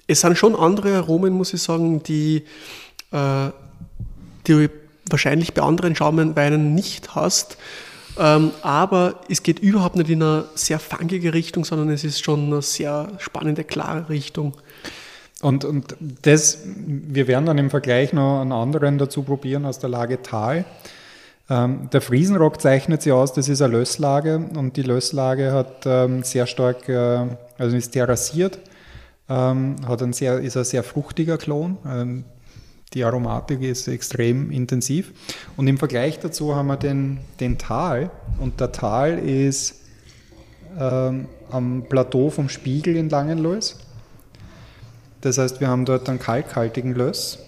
es 0.05 0.21
sind 0.21 0.37
schon 0.37 0.55
andere 0.55 0.95
Aromen, 0.97 1.33
muss 1.33 1.53
ich 1.53 1.61
sagen, 1.61 2.03
die 2.03 2.43
äh, 3.11 3.49
die 4.47 4.51
du 4.51 4.69
wahrscheinlich 5.09 5.53
bei 5.53 5.61
anderen 5.61 5.95
Schaumweinen 5.95 6.73
nicht 6.73 7.15
hast. 7.15 7.57
Ähm, 8.17 8.51
aber 8.61 9.21
es 9.29 9.43
geht 9.43 9.59
überhaupt 9.59 9.95
nicht 9.95 10.09
in 10.09 10.21
eine 10.21 10.45
sehr 10.55 10.79
fangige 10.79 11.33
Richtung, 11.33 11.65
sondern 11.65 11.89
es 11.89 12.03
ist 12.03 12.23
schon 12.23 12.47
eine 12.47 12.61
sehr 12.61 13.09
spannende, 13.19 13.63
klare 13.63 14.09
Richtung. 14.09 14.53
Und, 15.41 15.65
und 15.65 15.95
das, 16.21 16.59
wir 16.65 17.27
werden 17.27 17.45
dann 17.45 17.57
im 17.57 17.69
Vergleich 17.69 18.13
noch 18.13 18.41
einen 18.41 18.51
anderen 18.51 18.97
dazu 18.97 19.23
probieren 19.23 19.65
aus 19.65 19.79
der 19.79 19.89
Lage 19.89 20.21
Tal. 20.21 20.65
Ähm, 21.49 21.89
der 21.91 22.01
Friesenrock 22.01 22.61
zeichnet 22.61 23.01
sich 23.01 23.11
aus, 23.11 23.33
das 23.33 23.49
ist 23.49 23.61
eine 23.61 23.77
Lösslage 23.77 24.37
und 24.55 24.77
die 24.77 24.83
Lösslage 24.83 25.51
hat 25.51 25.85
ähm, 25.85 26.23
sehr 26.23 26.45
stark, 26.45 26.87
äh, 26.89 27.25
also 27.57 27.75
ist 27.75 27.91
terrassiert, 27.91 28.59
hat 29.27 30.01
ein 30.01 30.11
sehr, 30.11 30.39
ist 30.39 30.57
ein 30.57 30.65
sehr 30.65 30.83
fruchtiger 30.83 31.37
Klon. 31.37 31.77
Die 32.93 33.05
Aromatik 33.05 33.61
ist 33.61 33.87
extrem 33.87 34.51
intensiv. 34.51 35.13
Und 35.55 35.67
im 35.67 35.77
Vergleich 35.77 36.19
dazu 36.19 36.55
haben 36.55 36.67
wir 36.67 36.77
den, 36.77 37.19
den 37.39 37.57
Tal. 37.57 38.11
Und 38.39 38.59
der 38.59 38.71
Tal 38.73 39.17
ist 39.17 39.81
ähm, 40.77 41.27
am 41.49 41.83
Plateau 41.87 42.29
vom 42.29 42.49
Spiegel 42.49 42.95
in 42.97 43.09
Langenlois. 43.09 43.77
Das 45.21 45.37
heißt, 45.37 45.61
wir 45.61 45.67
haben 45.67 45.85
dort 45.85 46.09
einen 46.09 46.19
kalkhaltigen 46.19 46.95
Löss 46.95 47.39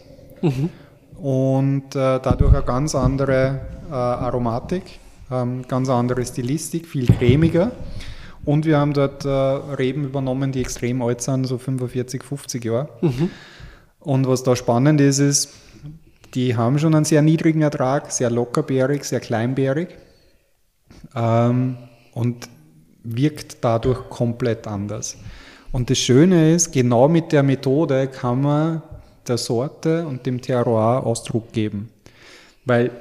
mhm. 0.41 0.69
und 1.17 1.95
äh, 1.95 2.19
dadurch 2.19 2.53
eine 2.53 2.63
ganz 2.63 2.93
andere 2.93 3.61
äh, 3.89 3.93
Aromatik, 3.93 4.83
ähm, 5.31 5.67
ganz 5.67 5.89
andere 5.89 6.23
Stilistik, 6.25 6.85
viel 6.85 7.07
cremiger. 7.07 7.71
Und 8.45 8.65
wir 8.65 8.77
haben 8.77 8.93
dort 8.93 9.25
äh, 9.25 9.29
Reben 9.29 10.03
übernommen, 10.03 10.51
die 10.51 10.61
extrem 10.61 11.01
alt 11.01 11.21
sind, 11.21 11.45
so 11.45 11.57
45, 11.57 12.23
50 12.23 12.63
Jahre. 12.63 12.89
Mhm. 13.01 13.31
Und 14.03 14.27
was 14.27 14.43
da 14.43 14.55
spannend 14.55 14.99
ist, 15.01 15.19
ist, 15.19 15.49
die 16.33 16.55
haben 16.55 16.79
schon 16.79 16.95
einen 16.95 17.05
sehr 17.05 17.21
niedrigen 17.21 17.61
Ertrag, 17.61 18.11
sehr 18.11 18.29
lockerbeerig, 18.29 19.03
sehr 19.03 19.19
kleinbeerig. 19.19 19.89
Ähm, 21.15 21.77
und 22.13 22.49
wirkt 23.03 23.57
dadurch 23.61 24.09
komplett 24.09 24.67
anders. 24.67 25.17
Und 25.71 25.89
das 25.89 25.97
Schöne 25.97 26.53
ist, 26.53 26.71
genau 26.71 27.07
mit 27.07 27.31
der 27.31 27.43
Methode 27.43 28.07
kann 28.07 28.41
man 28.41 28.83
der 29.27 29.37
Sorte 29.37 30.05
und 30.05 30.25
dem 30.25 30.41
Terroir 30.41 31.05
Ausdruck 31.05 31.51
geben. 31.51 31.89
Weil, 32.65 32.91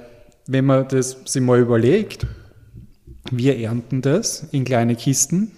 wenn 0.47 0.65
man 0.65 0.89
das 0.89 1.19
sich 1.25 1.43
mal 1.43 1.61
überlegt, 1.61 2.27
wir 3.31 3.59
ernten 3.59 4.03
das 4.03 4.49
in 4.53 4.65
kleine 4.65 4.97
Kisten, 4.97 5.53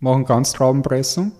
machen 0.00 0.24
Ganztraubenpressung. 0.24 1.32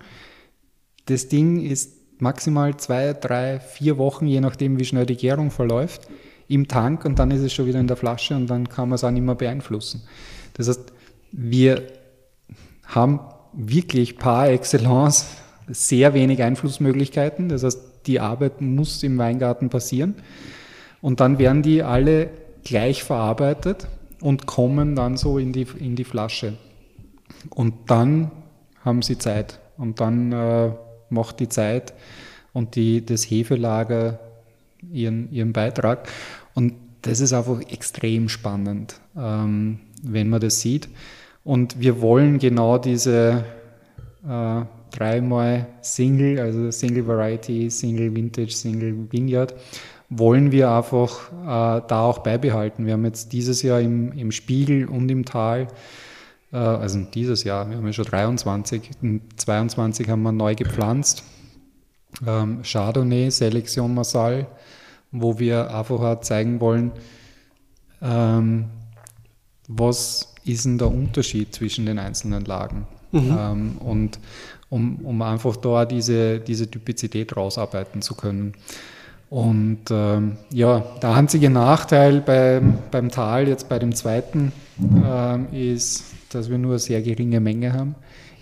Das 1.07 1.29
Ding 1.29 1.61
ist 1.61 1.93
maximal 2.19 2.77
zwei, 2.77 3.13
drei, 3.13 3.61
vier 3.61 3.99
Wochen, 3.99 4.27
je 4.27 4.41
nachdem, 4.41 4.79
wie 4.79 4.85
schnell 4.85 5.07
die 5.07 5.17
Gärung 5.17 5.51
verläuft, 5.51 6.09
im 6.49 6.69
Tank 6.69 7.05
und 7.05 7.19
dann 7.19 7.31
ist 7.31 7.41
es 7.41 7.53
schon 7.53 7.67
wieder 7.67 7.81
in 7.81 7.87
der 7.87 7.97
Flasche 7.97 8.37
und 8.37 8.49
dann 8.49 8.69
kann 8.69 8.89
man 8.89 8.97
es 8.97 9.05
auch 9.05 9.11
nicht 9.11 9.23
mehr 9.23 9.35
beeinflussen. 9.35 10.03
Das 10.55 10.69
heißt, 10.69 10.93
wir 11.33 11.83
haben 12.85 13.21
wirklich 13.53 14.19
par 14.19 14.49
excellence 14.49 15.27
sehr 15.69 16.15
wenig 16.15 16.43
Einflussmöglichkeiten. 16.43 17.49
Das 17.49 17.65
heißt, 17.65 17.81
die 18.07 18.21
Arbeit 18.21 18.61
muss 18.61 19.03
im 19.03 19.19
Weingarten 19.19 19.71
passieren. 19.71 20.15
Und 21.01 21.21
dann 21.21 21.39
werden 21.39 21.63
die 21.63 21.83
alle 21.83 22.31
gleich 22.65 23.03
verarbeitet 23.03 23.89
und 24.21 24.47
kommen 24.47 24.97
dann 24.97 25.17
so 25.17 25.39
in 25.39 25.53
die, 25.53 25.67
in 25.79 25.97
die 25.97 26.05
Flasche. 26.05 26.55
Und 27.51 27.75
dann 27.89 28.31
haben 28.85 29.03
sie 29.03 29.19
Zeit. 29.19 29.61
Und 29.77 30.01
dann 30.01 30.33
äh, 30.33 30.71
macht 31.11 31.41
die 31.41 31.49
Zeit 31.49 31.95
und 32.53 32.77
die, 32.77 33.05
das 33.05 33.25
Hefelager 33.25 34.19
ihren, 34.93 35.31
ihren 35.33 35.53
Beitrag. 35.53 36.09
Und 36.55 36.75
das 37.03 37.21
ist 37.21 37.33
einfach 37.33 37.61
extrem 37.71 38.29
spannend, 38.29 39.01
ähm, 39.17 39.81
wenn 40.03 40.29
man 40.29 40.41
das 40.41 40.61
sieht. 40.61 40.89
Und 41.43 41.79
wir 41.79 42.01
wollen 42.01 42.39
genau 42.39 42.79
diese 42.79 43.45
äh, 44.27 44.61
dreimal 44.91 45.67
Single, 45.83 46.41
also 46.41 46.71
Single 46.71 47.07
Variety, 47.07 47.69
Single 47.71 48.15
Vintage, 48.15 48.53
Single 48.53 49.07
Vineyard, 49.11 49.55
wollen 50.09 50.53
wir 50.53 50.71
einfach 50.71 51.33
äh, 51.33 51.83
da 51.87 52.03
auch 52.03 52.19
beibehalten. 52.19 52.87
Wir 52.87 52.95
haben 52.95 53.05
jetzt 53.05 53.33
dieses 53.33 53.63
Jahr 53.63 53.81
im, 53.81 54.13
im 54.13 54.31
Spiegel 54.31 54.87
und 54.87 55.11
im 55.11 55.25
Tal, 55.25 55.69
also 56.59 57.01
dieses 57.01 57.45
Jahr, 57.45 57.69
wir 57.69 57.77
haben 57.77 57.87
ja 57.87 57.93
schon 57.93 58.05
23, 58.05 58.91
in 59.03 59.21
22 59.37 60.09
haben 60.09 60.23
wir 60.23 60.33
neu 60.33 60.55
gepflanzt, 60.55 61.25
ähm, 62.27 62.63
Chardonnay, 62.63 63.31
Selektion 63.31 63.95
Massal, 63.95 64.47
wo 65.11 65.39
wir 65.39 65.75
einfach 65.75 66.21
zeigen 66.21 66.61
wollen, 66.61 66.93
ähm, 68.03 68.67
was 69.69 70.35
ist 70.45 70.65
denn 70.65 70.79
der 70.79 70.89
Unterschied 70.89 71.55
zwischen 71.55 71.87
den 71.87 71.99
einzelnen 71.99 72.45
Lagen? 72.45 72.87
Mhm. 73.13 73.37
Ähm, 73.39 73.79
und 73.79 74.19
um, 74.69 74.97
um 75.05 75.23
einfach 75.23 75.57
da 75.57 75.85
diese, 75.85 76.41
diese 76.41 76.71
Typizität 76.71 77.37
rausarbeiten 77.37 78.03
zu 78.03 78.15
können. 78.15 78.55
Und 79.31 79.85
ähm, 79.91 80.37
ja, 80.51 80.81
der 81.01 81.15
einzige 81.15 81.51
Nachteil 81.51 82.21
beim, 82.21 82.79
beim 82.91 83.11
Tal, 83.11 83.49
jetzt 83.49 83.69
bei 83.69 83.79
dem 83.79 83.95
zweiten, 83.95 84.53
ähm, 84.79 85.47
ist, 85.53 86.14
dass 86.35 86.51
wir 86.51 86.59
nur 86.59 86.73
eine 86.73 86.79
sehr 86.79 87.03
geringe 87.03 87.41
Menge 87.41 87.73
haben 87.73 87.95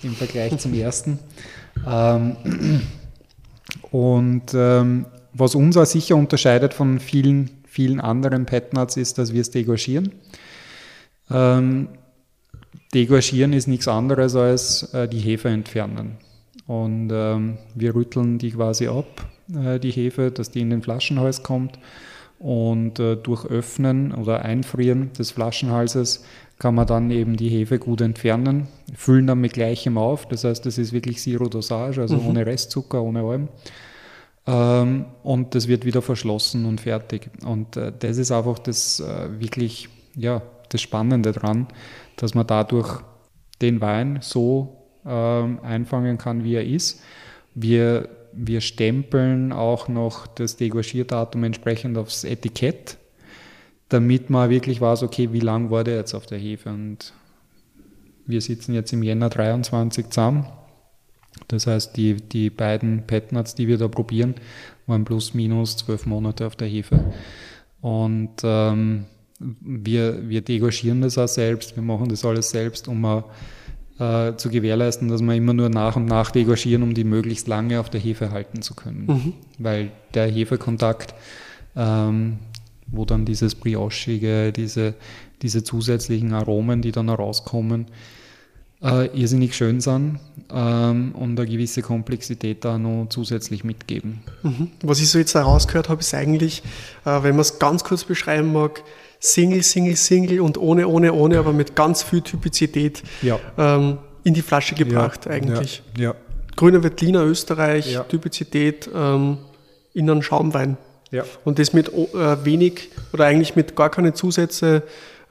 im 0.02 0.14
Vergleich 0.14 0.58
zum 0.58 0.74
ersten. 0.74 1.18
Ähm, 1.86 2.36
und 3.90 4.52
ähm, 4.54 5.06
was 5.32 5.54
uns 5.54 5.76
auch 5.76 5.86
sicher 5.86 6.16
unterscheidet 6.16 6.74
von 6.74 7.00
vielen, 7.00 7.50
vielen 7.66 8.00
anderen 8.00 8.46
Petnuts 8.46 8.96
ist, 8.96 9.18
dass 9.18 9.32
wir 9.32 9.40
es 9.40 9.50
degorgieren. 9.50 10.12
Ähm, 11.30 11.88
degorgieren 12.92 13.52
ist 13.52 13.68
nichts 13.68 13.88
anderes 13.88 14.36
als 14.36 14.92
äh, 14.94 15.08
die 15.08 15.20
Hefe 15.20 15.48
entfernen. 15.48 16.18
Und 16.66 17.10
wir 17.10 17.94
rütteln 17.94 18.38
die 18.38 18.52
quasi 18.52 18.88
ab, 18.88 19.26
äh, 19.54 19.78
die 19.78 19.90
Hefe, 19.90 20.30
dass 20.30 20.50
die 20.50 20.60
in 20.60 20.70
den 20.70 20.82
Flaschenhals 20.82 21.42
kommt. 21.42 21.78
Und 22.38 22.98
äh, 22.98 23.16
durch 23.16 23.46
Öffnen 23.46 24.12
oder 24.12 24.42
Einfrieren 24.42 25.12
des 25.12 25.30
Flaschenhalses 25.30 26.24
kann 26.62 26.76
man 26.76 26.86
dann 26.86 27.10
eben 27.10 27.36
die 27.36 27.48
Hefe 27.48 27.80
gut 27.80 28.00
entfernen, 28.02 28.68
füllen 28.94 29.26
dann 29.26 29.40
mit 29.40 29.52
gleichem 29.52 29.98
auf. 29.98 30.28
Das 30.28 30.44
heißt, 30.44 30.64
das 30.64 30.78
ist 30.78 30.92
wirklich 30.92 31.18
Zero 31.18 31.48
Dosage, 31.48 32.00
also 32.00 32.18
mhm. 32.18 32.28
ohne 32.28 32.46
Restzucker, 32.46 33.02
ohne 33.02 33.22
allem. 33.22 33.48
Ähm, 34.46 35.06
und 35.24 35.56
das 35.56 35.66
wird 35.66 35.84
wieder 35.84 36.02
verschlossen 36.02 36.64
und 36.64 36.80
fertig. 36.80 37.30
Und 37.44 37.76
äh, 37.76 37.90
das 37.98 38.16
ist 38.16 38.30
einfach 38.30 38.60
das 38.60 39.00
äh, 39.00 39.40
wirklich, 39.40 39.88
ja, 40.14 40.40
das 40.68 40.80
Spannende 40.80 41.32
dran, 41.32 41.66
dass 42.14 42.36
man 42.36 42.46
dadurch 42.46 43.00
den 43.60 43.80
Wein 43.80 44.20
so 44.22 44.86
ähm, 45.04 45.58
einfangen 45.64 46.16
kann, 46.16 46.44
wie 46.44 46.54
er 46.54 46.64
ist. 46.64 47.02
Wir, 47.56 48.08
wir 48.32 48.60
stempeln 48.60 49.52
auch 49.52 49.88
noch 49.88 50.28
das 50.28 50.58
Degorgierdatum 50.58 51.42
entsprechend 51.42 51.98
aufs 51.98 52.22
Etikett, 52.22 52.98
damit 53.92 54.30
man 54.30 54.50
wirklich 54.50 54.80
weiß, 54.80 55.02
okay, 55.02 55.32
wie 55.32 55.40
lang 55.40 55.70
war 55.70 55.84
der 55.84 55.96
jetzt 55.96 56.14
auf 56.14 56.26
der 56.26 56.38
Hefe. 56.38 56.70
Und 56.70 57.12
wir 58.26 58.40
sitzen 58.40 58.74
jetzt 58.74 58.92
im 58.92 59.02
Jänner 59.02 59.28
23 59.28 60.08
zusammen. 60.08 60.46
Das 61.48 61.66
heißt, 61.66 61.96
die, 61.96 62.14
die 62.14 62.50
beiden 62.50 63.06
Petnuts, 63.06 63.54
die 63.54 63.68
wir 63.68 63.78
da 63.78 63.88
probieren, 63.88 64.34
waren 64.86 65.04
plus 65.04 65.34
minus 65.34 65.76
zwölf 65.76 66.06
Monate 66.06 66.46
auf 66.46 66.56
der 66.56 66.68
Hefe. 66.68 67.12
Und 67.80 68.36
ähm, 68.42 69.06
wir, 69.38 70.28
wir 70.28 70.40
degorgieren 70.40 71.02
das 71.02 71.18
auch 71.18 71.28
selbst, 71.28 71.76
wir 71.76 71.82
machen 71.82 72.08
das 72.08 72.24
alles 72.24 72.50
selbst, 72.50 72.88
um 72.88 73.04
auch 73.04 73.24
äh, 73.98 74.36
zu 74.36 74.50
gewährleisten, 74.50 75.08
dass 75.08 75.20
wir 75.20 75.34
immer 75.34 75.52
nur 75.52 75.68
nach 75.68 75.96
und 75.96 76.06
nach 76.06 76.30
degorgieren, 76.30 76.82
um 76.82 76.94
die 76.94 77.04
möglichst 77.04 77.48
lange 77.48 77.80
auf 77.80 77.90
der 77.90 78.00
Hefe 78.00 78.30
halten 78.30 78.62
zu 78.62 78.74
können. 78.74 79.06
Mhm. 79.06 79.32
Weil 79.58 79.90
der 80.14 80.30
Hefekontakt, 80.30 81.14
ähm, 81.76 82.38
wo 82.92 83.04
dann 83.04 83.24
dieses 83.24 83.54
Briochige, 83.54 84.52
diese, 84.52 84.94
diese 85.42 85.64
zusätzlichen 85.64 86.32
Aromen, 86.32 86.82
die 86.82 86.92
dann 86.92 87.08
herauskommen, 87.08 87.86
äh, 88.82 89.06
irrsinnig 89.18 89.56
schön 89.56 89.80
sind 89.80 90.18
ähm, 90.50 91.12
und 91.14 91.38
eine 91.38 91.48
gewisse 91.48 91.82
Komplexität 91.82 92.64
da 92.64 92.78
noch 92.78 93.06
zusätzlich 93.08 93.64
mitgeben. 93.64 94.22
Mhm. 94.42 94.70
Was 94.82 95.00
ich 95.00 95.08
so 95.08 95.18
jetzt 95.18 95.34
herausgehört 95.34 95.88
habe, 95.88 96.00
ist 96.00 96.12
eigentlich, 96.14 96.62
äh, 97.04 97.22
wenn 97.22 97.32
man 97.36 97.40
es 97.40 97.58
ganz 97.58 97.84
kurz 97.84 98.04
beschreiben 98.04 98.52
mag, 98.52 98.82
Single, 99.20 99.62
Single, 99.62 99.96
Single 99.96 100.40
und 100.40 100.58
ohne, 100.58 100.88
ohne, 100.88 101.12
ohne, 101.12 101.38
aber 101.38 101.52
mit 101.52 101.76
ganz 101.76 102.02
viel 102.02 102.22
Typizität 102.22 103.04
ja. 103.22 103.38
ähm, 103.56 103.98
in 104.24 104.34
die 104.34 104.42
Flasche 104.42 104.74
gebracht 104.74 105.26
ja, 105.26 105.32
eigentlich. 105.32 105.82
Ja, 105.96 106.02
ja. 106.02 106.14
Grüner 106.56 106.82
Veltliner 106.82 107.24
Österreich, 107.24 107.98
Typizität 108.08 108.90
ähm, 108.94 109.38
in 109.94 110.10
einen 110.10 110.22
Schaumwein. 110.22 110.76
Ja. 111.12 111.24
Und 111.44 111.58
das 111.60 111.72
mit 111.72 111.88
äh, 111.88 112.44
wenig 112.44 112.88
oder 113.12 113.26
eigentlich 113.26 113.54
mit 113.54 113.76
gar 113.76 113.90
keine 113.90 114.14
Zusätze 114.14 114.82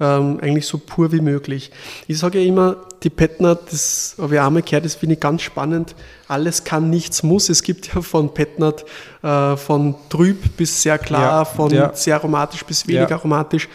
ähm, 0.02 0.40
eigentlich 0.42 0.66
so 0.66 0.80
pur 0.80 1.12
wie 1.12 1.22
möglich. 1.22 1.72
Ich 2.08 2.18
sage 2.18 2.40
ja 2.40 2.46
immer, 2.46 2.78
die 3.04 3.10
Petner, 3.10 3.56
das 3.56 4.16
habe 4.18 4.36
ich 4.36 4.42
einmal 4.42 4.64
gehört, 4.64 4.86
das 4.86 4.96
finde 4.96 5.14
ich 5.14 5.20
ganz 5.20 5.44
spannend. 5.44 5.96
Alles 6.28 6.64
kann, 6.64 6.90
nichts 6.90 7.24
muss. 7.24 7.50
Es 7.50 7.62
gibt 7.62 7.94
ja 7.94 8.02
von 8.02 8.34
Petnat 8.34 8.84
äh, 9.22 9.56
von 9.58 9.96
trüb 10.10 10.58
bis 10.58 10.82
sehr 10.82 10.98
klar, 10.98 11.22
ja, 11.22 11.46
von 11.46 11.72
ja. 11.72 11.94
sehr 11.94 12.16
aromatisch 12.16 12.66
bis 12.66 12.88
wenig 12.88 13.10
ja. 13.10 13.16
aromatisch. 13.16 13.70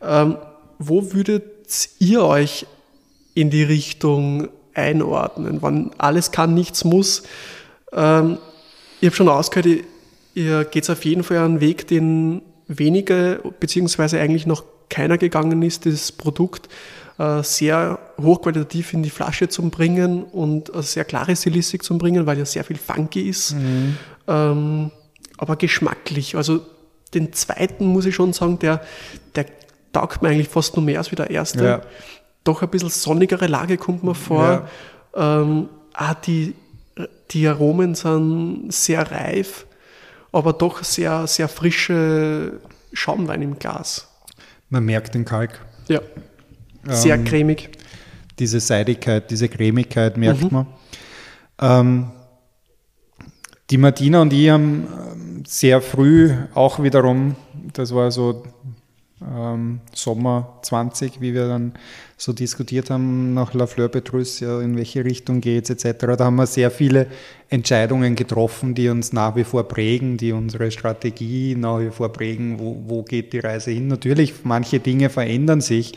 Ähm, 0.00 0.36
wo 0.78 1.12
würdet 1.12 1.88
ihr 1.98 2.24
euch 2.24 2.66
in 3.34 3.50
die 3.50 3.62
Richtung 3.62 4.48
einordnen? 4.74 5.58
Wann 5.62 5.90
alles 5.98 6.30
kann, 6.30 6.54
nichts 6.54 6.84
muss. 6.84 7.22
Ähm, 7.92 8.38
ich 9.00 9.08
habe 9.08 9.16
schon 9.16 9.28
rausgehört, 9.28 9.66
ihr, 9.66 9.84
ihr 10.34 10.64
geht 10.64 10.88
auf 10.90 11.04
jeden 11.04 11.22
Fall 11.22 11.38
einen 11.38 11.60
Weg, 11.60 11.86
den 11.86 12.42
wenige, 12.68 13.40
beziehungsweise 13.60 14.20
eigentlich 14.20 14.46
noch 14.46 14.64
keiner 14.88 15.18
gegangen 15.18 15.62
ist, 15.62 15.86
das 15.86 16.12
Produkt 16.12 16.68
äh, 17.18 17.42
sehr 17.42 17.98
hochqualitativ 18.20 18.92
in 18.92 19.02
die 19.02 19.10
Flasche 19.10 19.48
zu 19.48 19.68
bringen 19.68 20.24
und 20.24 20.72
eine 20.72 20.82
sehr 20.82 21.04
klare 21.04 21.34
Stilistik 21.36 21.82
zu 21.82 21.98
bringen, 21.98 22.26
weil 22.26 22.38
ja 22.38 22.44
sehr 22.44 22.64
viel 22.64 22.76
funky 22.76 23.28
ist, 23.28 23.54
mhm. 23.54 23.96
ähm, 24.28 24.90
aber 25.38 25.56
geschmacklich. 25.56 26.36
Also 26.36 26.60
den 27.14 27.32
zweiten 27.32 27.86
muss 27.86 28.06
ich 28.06 28.14
schon 28.14 28.32
sagen, 28.32 28.58
der, 28.58 28.82
der 29.34 29.46
taugt 29.92 30.22
mir 30.22 30.28
eigentlich 30.28 30.48
fast 30.48 30.76
nur 30.76 30.84
mehr 30.84 30.98
als 30.98 31.10
wie 31.10 31.16
der 31.16 31.30
erste. 31.30 31.64
Ja. 31.64 31.80
Doch 32.44 32.62
ein 32.62 32.68
bisschen 32.68 32.88
sonnigere 32.88 33.46
Lage 33.46 33.76
kommt 33.76 34.02
mir 34.02 34.14
vor. 34.14 34.68
Ja. 35.14 35.40
Ähm, 35.42 35.68
ah, 35.92 36.14
die, 36.14 36.54
die 37.30 37.46
Aromen 37.46 37.94
sind 37.94 38.72
sehr 38.72 39.10
reif, 39.10 39.66
aber 40.32 40.52
doch 40.52 40.82
sehr, 40.82 41.26
sehr 41.26 41.48
frische 41.48 42.60
Schaumwein 42.92 43.42
im 43.42 43.58
Glas. 43.58 44.08
Man 44.68 44.84
merkt 44.84 45.14
den 45.14 45.24
Kalk. 45.24 45.60
Ja. 45.88 46.00
Sehr 46.88 47.16
ähm, 47.16 47.24
cremig. 47.24 47.70
Diese 48.38 48.58
Seidigkeit, 48.58 49.30
diese 49.30 49.48
Cremigkeit 49.48 50.16
merkt 50.16 50.42
mhm. 50.42 50.48
man. 50.50 50.66
Ähm, 51.60 52.10
die 53.70 53.78
Martina 53.78 54.22
und 54.22 54.32
ich 54.32 54.50
haben 54.50 54.86
ähm, 54.86 55.44
sehr 55.46 55.80
früh 55.80 56.34
auch 56.54 56.82
wiederum, 56.82 57.36
das 57.72 57.94
war 57.94 58.10
so 58.10 58.44
ähm, 59.36 59.80
Sommer 59.94 60.58
20, 60.62 61.20
wie 61.20 61.34
wir 61.34 61.48
dann 61.48 61.72
so 62.16 62.32
diskutiert 62.32 62.90
haben 62.90 63.34
nach 63.34 63.54
La 63.54 63.66
Fleur 63.66 63.88
Petrus, 63.88 64.40
ja, 64.40 64.60
in 64.60 64.76
welche 64.76 65.04
Richtung 65.04 65.40
geht 65.40 65.68
es 65.68 65.84
etc. 65.84 66.16
Da 66.16 66.24
haben 66.26 66.36
wir 66.36 66.46
sehr 66.46 66.70
viele 66.70 67.06
Entscheidungen 67.48 68.14
getroffen, 68.14 68.74
die 68.74 68.88
uns 68.88 69.12
nach 69.12 69.36
wie 69.36 69.44
vor 69.44 69.64
prägen, 69.64 70.16
die 70.16 70.32
unsere 70.32 70.70
Strategie 70.70 71.54
nach 71.54 71.80
wie 71.80 71.90
vor 71.90 72.12
prägen, 72.12 72.58
wo, 72.58 72.82
wo 72.86 73.02
geht 73.02 73.32
die 73.32 73.40
Reise 73.40 73.70
hin. 73.70 73.88
Natürlich, 73.88 74.34
manche 74.44 74.80
Dinge 74.80 75.10
verändern 75.10 75.60
sich, 75.60 75.92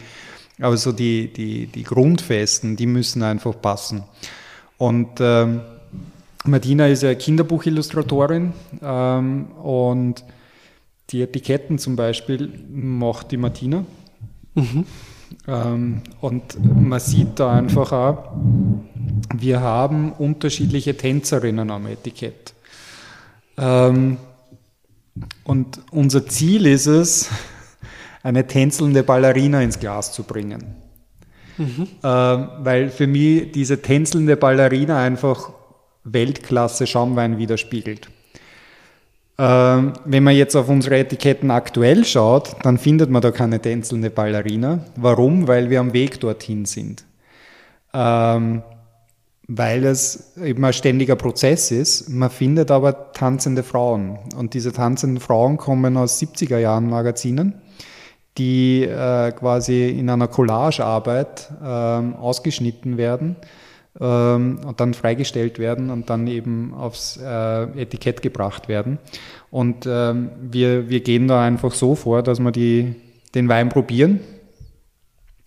aber 0.59 0.77
so 0.77 0.91
die, 0.91 1.31
die, 1.31 1.67
die 1.67 1.83
Grundfesten, 1.83 2.75
die 2.75 2.87
müssen 2.87 3.23
einfach 3.23 3.59
passen. 3.61 4.03
Und 4.77 5.19
ähm, 5.19 5.61
Martina 6.45 6.87
ist 6.87 7.03
ja 7.03 7.13
Kinderbuchillustratorin 7.15 8.53
ähm, 8.83 9.47
und 9.63 10.23
die 11.09 11.21
Etiketten 11.21 11.77
zum 11.77 11.95
Beispiel 11.95 12.51
macht 12.69 13.31
die 13.31 13.37
Martina. 13.37 13.85
Mhm. 14.55 14.85
Ähm, 15.47 16.01
und 16.21 16.57
man 16.63 16.99
sieht 16.99 17.39
da 17.39 17.53
einfach 17.53 17.91
auch, 17.91 18.31
wir 19.33 19.61
haben 19.61 20.11
unterschiedliche 20.11 20.97
Tänzerinnen 20.97 21.69
am 21.71 21.87
Etikett. 21.87 22.53
Ähm, 23.57 24.17
und 25.43 25.79
unser 25.91 26.25
Ziel 26.27 26.65
ist 26.65 26.87
es, 26.87 27.29
eine 28.23 28.47
tänzelnde 28.47 29.03
Ballerina 29.03 29.61
ins 29.61 29.79
Glas 29.79 30.11
zu 30.11 30.23
bringen. 30.23 30.75
Mhm. 31.57 31.87
Ähm, 32.03 32.49
weil 32.59 32.89
für 32.89 33.07
mich 33.07 33.51
diese 33.51 33.81
tänzelnde 33.81 34.35
Ballerina 34.35 34.99
einfach 34.99 35.51
Weltklasse 36.03 36.87
Schaumwein 36.87 37.37
widerspiegelt. 37.37 38.09
Ähm, 39.37 39.93
wenn 40.05 40.23
man 40.23 40.35
jetzt 40.35 40.55
auf 40.55 40.69
unsere 40.69 40.97
Etiketten 40.97 41.51
aktuell 41.51 42.05
schaut, 42.05 42.55
dann 42.63 42.77
findet 42.77 43.09
man 43.09 43.21
da 43.21 43.31
keine 43.31 43.61
tänzelnde 43.61 44.09
Ballerina. 44.09 44.79
Warum? 44.95 45.47
Weil 45.47 45.69
wir 45.69 45.81
am 45.81 45.93
Weg 45.93 46.19
dorthin 46.21 46.65
sind. 46.65 47.03
Ähm, 47.93 48.63
weil 49.47 49.85
es 49.85 50.37
eben 50.37 50.63
ein 50.63 50.73
ständiger 50.73 51.17
Prozess 51.17 51.69
ist. 51.71 52.09
Man 52.09 52.29
findet 52.29 52.71
aber 52.71 53.11
tanzende 53.11 53.63
Frauen. 53.63 54.17
Und 54.37 54.53
diese 54.53 54.71
tanzenden 54.71 55.19
Frauen 55.19 55.57
kommen 55.57 55.97
aus 55.97 56.19
70er 56.21 56.57
Jahren 56.57 56.89
Magazinen, 56.89 57.55
die 58.37 58.83
äh, 58.83 59.31
quasi 59.33 59.89
in 59.89 60.09
einer 60.09 60.29
Collagearbeit 60.29 61.51
äh, 61.61 61.65
ausgeschnitten 61.65 62.97
werden 62.97 63.35
ähm, 63.99 64.59
und 64.65 64.79
dann 64.79 64.93
freigestellt 64.93 65.59
werden 65.59 65.89
und 65.89 66.09
dann 66.09 66.27
eben 66.27 66.73
aufs 66.73 67.17
äh, 67.17 67.81
Etikett 67.81 68.21
gebracht 68.21 68.67
werden. 68.67 68.99
Und 69.51 69.85
ähm, 69.87 70.31
wir, 70.41 70.89
wir 70.89 71.01
gehen 71.01 71.27
da 71.27 71.43
einfach 71.43 71.73
so 71.73 71.95
vor, 71.95 72.23
dass 72.23 72.39
wir 72.39 72.51
die, 72.51 72.95
den 73.33 73.47
Wein 73.47 73.69
probieren 73.69 74.19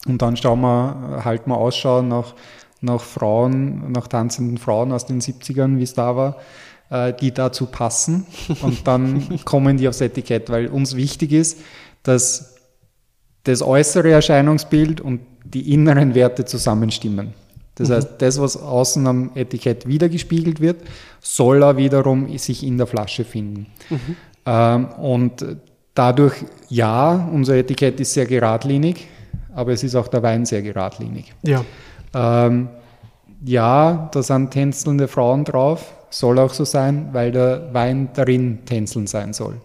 und 0.07 0.23
dann 0.23 0.37
schauen 0.37 0.61
wir, 0.61 1.25
halten 1.25 1.51
wir 1.51 1.59
Ausschau 1.59 2.03
nach, 2.03 2.35
nach 2.81 3.03
Frauen, 3.03 3.93
nach 3.93 4.09
tanzenden 4.09 4.59
Frauen 4.59 4.93
aus 4.93 5.07
den 5.07 5.21
70ern, 5.21 5.79
wie 5.79 5.83
es 5.83 5.95
da 5.95 6.17
war, 6.17 6.37
äh, 6.91 7.13
die 7.13 7.33
dazu 7.33 7.67
passen 7.67 8.27
und 8.63 8.87
dann 8.87 9.45
kommen 9.45 9.77
die 9.77 9.89
aufs 9.89 10.01
Etikett, 10.01 10.49
weil 10.51 10.69
uns 10.69 10.97
wichtig 10.97 11.33
ist, 11.33 11.61
dass 12.03 12.57
das 13.45 13.63
äußere 13.63 14.11
Erscheinungsbild 14.11 15.01
und 15.01 15.21
die 15.45 15.73
inneren 15.73 16.15
Werte 16.15 16.45
zusammenstimmen. 16.45 17.35
Das 17.79 17.89
mhm. 17.89 17.95
heißt, 17.95 18.09
das, 18.19 18.41
was 18.41 18.57
außen 18.57 19.07
am 19.07 19.31
Etikett 19.35 19.87
wiedergespiegelt 19.87 20.61
wird, 20.61 20.83
soll 21.21 21.63
er 21.63 21.77
wiederum 21.77 22.37
sich 22.37 22.65
in 22.65 22.77
der 22.77 22.87
Flasche 22.87 23.25
finden. 23.25 23.67
Mhm. 23.89 24.17
Ähm, 24.45 24.89
und 24.95 25.47
dadurch, 25.95 26.35
ja, 26.69 27.29
unser 27.33 27.55
Etikett 27.55 28.01
ist 28.01 28.13
sehr 28.13 28.27
geradlinig, 28.27 29.07
aber 29.55 29.73
es 29.73 29.83
ist 29.85 29.95
auch 29.95 30.09
der 30.09 30.23
Wein 30.23 30.45
sehr 30.45 30.63
geradlinig. 30.63 31.33
Ja. 31.43 31.65
Ähm, 32.15 32.69
ja, 33.45 34.09
da 34.13 34.23
sind 34.23 34.51
tänzelnde 34.51 35.07
Frauen 35.07 35.45
drauf, 35.45 35.93
soll 36.11 36.39
auch 36.39 36.53
so 36.53 36.65
sein, 36.65 37.11
weil 37.13 37.31
der 37.31 37.73
Wein 37.73 38.09
darin 38.15 38.65
tänzeln 38.65 39.07
sein 39.07 39.33
soll. 39.33 39.61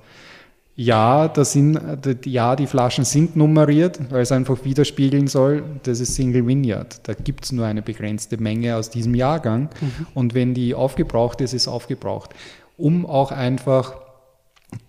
Ja, 0.75 1.27
da 1.27 1.45
sind, 1.45 1.79
ja, 2.25 2.55
die 2.55 2.65
Flaschen 2.65 3.05
sind 3.05 3.35
nummeriert, 3.35 3.99
weil 4.09 4.21
es 4.21 4.31
einfach 4.31 4.65
widerspiegeln 4.65 5.27
soll, 5.27 5.63
das 5.83 5.99
ist 5.99 6.15
Single 6.15 6.47
Vineyard. 6.47 7.07
Da 7.07 7.13
gibt 7.13 7.45
es 7.45 7.51
nur 7.51 7.67
eine 7.67 7.83
begrenzte 7.83 8.37
Menge 8.37 8.75
aus 8.75 8.89
diesem 8.89 9.13
Jahrgang. 9.13 9.69
Mhm. 9.79 10.07
Und 10.15 10.33
wenn 10.33 10.55
die 10.55 10.73
aufgebraucht 10.73 11.41
ist, 11.41 11.53
ist 11.53 11.67
aufgebraucht. 11.67 12.31
Um 12.75 13.05
auch 13.05 13.31
einfach, 13.31 13.93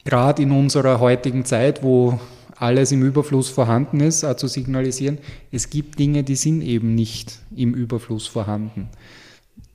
gerade 0.07 0.43
in 0.43 0.53
unserer 0.53 1.01
heutigen 1.01 1.45
Zeit, 1.45 1.83
wo 1.83 2.19
alles 2.57 2.91
im 2.91 3.03
Überfluss 3.03 3.51
vorhanden 3.51 4.01
ist, 4.01 4.21
zu 4.39 4.47
signalisieren, 4.47 5.19
es 5.53 5.69
gibt 5.69 5.99
Dinge, 5.99 6.23
die 6.23 6.37
sind 6.37 6.63
eben 6.63 6.95
nicht 6.95 7.41
im 7.55 7.75
Überfluss 7.75 8.27
vorhanden. 8.27 8.89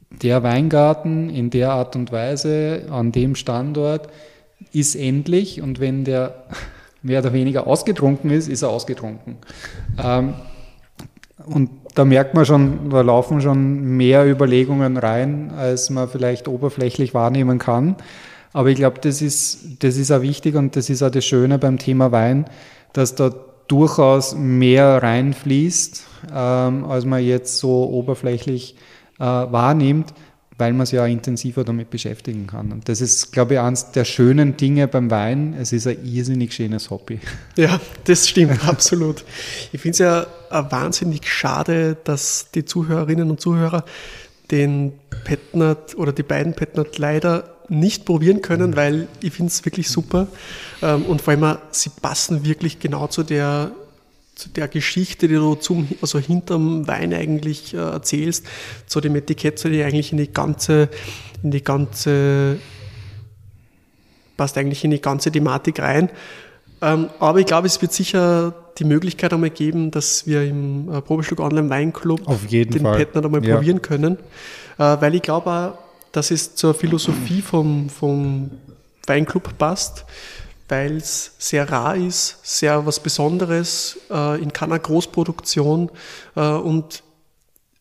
Der 0.10 0.42
Weingarten 0.42 1.30
in 1.30 1.52
der 1.52 1.72
Art 1.72 1.96
und 1.96 2.12
Weise, 2.12 2.88
an 2.90 3.12
dem 3.12 3.36
Standort, 3.36 4.10
ist 4.74 4.96
endlich 4.96 5.62
und 5.62 5.80
wenn 5.80 6.04
der 6.06 6.44
mehr 7.02 7.22
oder 7.22 7.34
weniger 7.34 7.68
ausgetrunken 7.68 8.30
ist, 8.30 8.48
ist 8.48 8.62
er 8.62 8.70
ausgetrunken. 8.70 9.38
Ähm, 10.02 10.34
und 11.46 11.70
da 11.96 12.06
merkt 12.06 12.34
man 12.34 12.46
schon, 12.46 12.90
da 12.90 13.02
laufen 13.02 13.42
schon 13.42 13.98
mehr 13.98 14.30
Überlegungen 14.30 14.98
rein, 14.98 15.52
als 15.58 15.90
man 15.90 16.10
vielleicht 16.10 16.48
oberflächlich 16.48 17.14
wahrnehmen 17.14 17.58
kann. 17.58 17.96
Aber 18.54 18.70
ich 18.70 18.76
glaube, 18.76 19.00
das 19.02 19.22
ist, 19.22 19.84
das 19.84 19.98
ist 19.98 20.12
auch 20.12 20.22
wichtig 20.22 20.56
und 20.56 20.76
das 20.76 20.90
ist 20.90 21.02
auch 21.02 21.12
das 21.12 21.26
Schöne 21.26 21.58
beim 21.58 21.78
Thema 21.78 22.12
Wein, 22.12 22.46
dass 22.94 23.16
da 23.16 23.32
durchaus 23.68 24.36
mehr 24.36 25.02
reinfließt, 25.02 26.04
ähm, 26.36 26.86
als 26.86 27.06
man 27.06 27.24
jetzt 27.24 27.58
so 27.58 27.90
oberflächlich 27.90 28.76
äh, 29.20 29.24
wahrnimmt 29.24 30.14
weil 30.60 30.74
man 30.74 30.86
sich 30.86 30.98
ja 30.98 31.06
intensiver 31.06 31.64
damit 31.64 31.90
beschäftigen 31.90 32.46
kann. 32.46 32.72
Und 32.72 32.90
das 32.90 33.02
ist, 33.02 33.32
glaube 33.32 33.54
ich, 33.54 33.60
eines 33.60 33.92
der 33.92 34.06
schönen 34.06 34.58
Dinge 34.58 34.88
beim 34.88 35.10
Wein. 35.10 35.56
Es 35.60 35.72
ist 35.72 35.88
ein 35.88 35.98
irrsinnig 36.06 36.54
schönes 36.54 36.90
Hobby. 36.90 37.20
Ja, 37.56 37.80
das 38.04 38.28
stimmt, 38.28 38.68
absolut. 38.68 39.24
Ich 39.72 39.82
finde 39.82 39.94
es 39.94 40.00
ja 40.00 40.28
wahnsinnig 40.50 41.28
schade, 41.28 41.98
dass 42.04 42.48
die 42.54 42.66
Zuhörerinnen 42.66 43.32
und 43.32 43.40
Zuhörer 43.40 43.86
den 44.52 44.94
Petnat 45.24 45.96
oder 45.96 46.12
die 46.12 46.24
beiden 46.24 46.54
Petnat 46.54 46.98
leider 46.98 47.56
nicht 47.70 48.06
probieren 48.06 48.42
können, 48.42 48.76
weil 48.76 49.08
ich 49.22 49.34
finde 49.34 49.52
es 49.52 49.64
wirklich 49.64 49.90
super. 49.90 50.28
Ähm, 50.82 51.06
und 51.06 51.22
vor 51.22 51.34
allem, 51.34 51.58
sie 51.72 51.90
passen 51.90 52.44
wirklich 52.44 52.80
genau 52.80 53.08
zu 53.08 53.24
der 53.24 53.72
zu 54.40 54.48
der 54.48 54.70
Geschichte, 54.70 55.28
die 55.28 55.36
du 55.36 55.56
zum, 55.56 55.88
also 56.02 56.18
hinterm 56.18 56.88
Wein 56.88 57.14
eigentlich 57.14 57.74
äh, 57.74 57.78
erzählst, 57.78 58.46
zu 58.88 59.02
dem 59.02 59.16
Etikett, 59.18 59.60
zu 59.60 59.70
dir 59.70 59.86
eigentlich 59.86 60.14
in 60.14 60.18
die 60.18 60.32
ganze, 60.32 60.88
in 61.44 61.52
die 61.52 61.62
ganze, 61.62 62.58
passt 64.38 64.58
eigentlich 64.58 64.86
in 64.86 64.92
die 64.92 65.02
ganze 65.02 65.30
Thematik 65.30 65.80
rein. 65.80 66.10
Ähm, 66.82 67.10
aber 67.20 67.40
ich 67.40 67.48
glaube, 67.48 67.68
es 67.68 67.82
wird 67.82 67.92
sicher 67.92 68.54
die 68.78 68.86
Möglichkeit 68.86 69.34
einmal 69.34 69.50
geben, 69.50 69.92
dass 69.92 70.26
wir 70.26 70.44
im 70.44 70.90
äh, 70.90 71.02
Probeschluck 71.02 71.42
Online 71.42 71.70
Weinclub 71.70 72.26
Auf 72.26 72.48
jeden 72.48 72.72
den 72.72 72.84
Fall. 72.84 72.98
Petner 72.98 73.26
einmal 73.26 73.46
ja. 73.46 73.56
probieren 73.56 73.82
können. 73.82 74.18
Äh, 74.78 74.84
weil 75.02 75.16
ich 75.16 75.22
glaube 75.22 75.52
auch, 75.52 75.78
dass 76.14 76.32
es 76.32 76.56
zur 76.56 76.74
Philosophie 76.74 77.42
vom, 77.42 77.90
vom 77.90 78.52
Weinclub 79.06 79.58
passt 79.58 80.06
weil 80.70 80.98
es 80.98 81.34
sehr 81.38 81.70
rar 81.70 81.96
ist, 81.96 82.40
sehr 82.44 82.86
was 82.86 83.02
Besonderes, 83.02 84.00
äh, 84.10 84.42
in 84.42 84.54
keiner 84.54 84.80
Großproduktion 84.80 85.92
äh, 86.36 86.52
und 86.52 87.04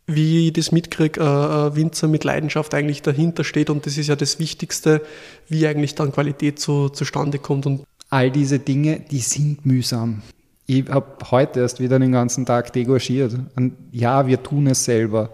wie 0.07 0.49
ich 0.49 0.55
das 0.55 0.73
mitkriege, 0.73 1.21
äh, 1.21 1.77
Winzer 1.77 2.09
mit 2.09 2.25
Leidenschaft 2.25 2.75
eigentlich 2.75 3.03
dahinter 3.03 3.45
steht 3.45 3.71
und 3.71 3.85
das 3.87 3.99
ist 3.99 4.09
ja 4.09 4.17
das 4.17 4.39
Wichtigste, 4.39 5.03
wie 5.49 5.67
eigentlich 5.67 5.95
dann 5.95 6.13
Qualität 6.13 6.59
zu, 6.59 6.89
zustande 6.89 7.39
kommt. 7.39 7.67
Und 7.67 7.85
All 8.11 8.31
diese 8.31 8.59
Dinge, 8.59 9.01
die 9.01 9.19
sind 9.19 9.67
mühsam. 9.67 10.23
Ich 10.67 10.89
habe 10.89 11.07
heute 11.31 11.61
erst 11.61 11.79
wieder 11.81 11.99
den 11.99 12.13
ganzen 12.13 12.47
Tag 12.47 12.73
degorgiert. 12.73 13.37
Und 13.55 13.75
ja, 13.93 14.27
wir 14.27 14.43
tun 14.43 14.67
es 14.67 14.85
selber. 14.85 15.31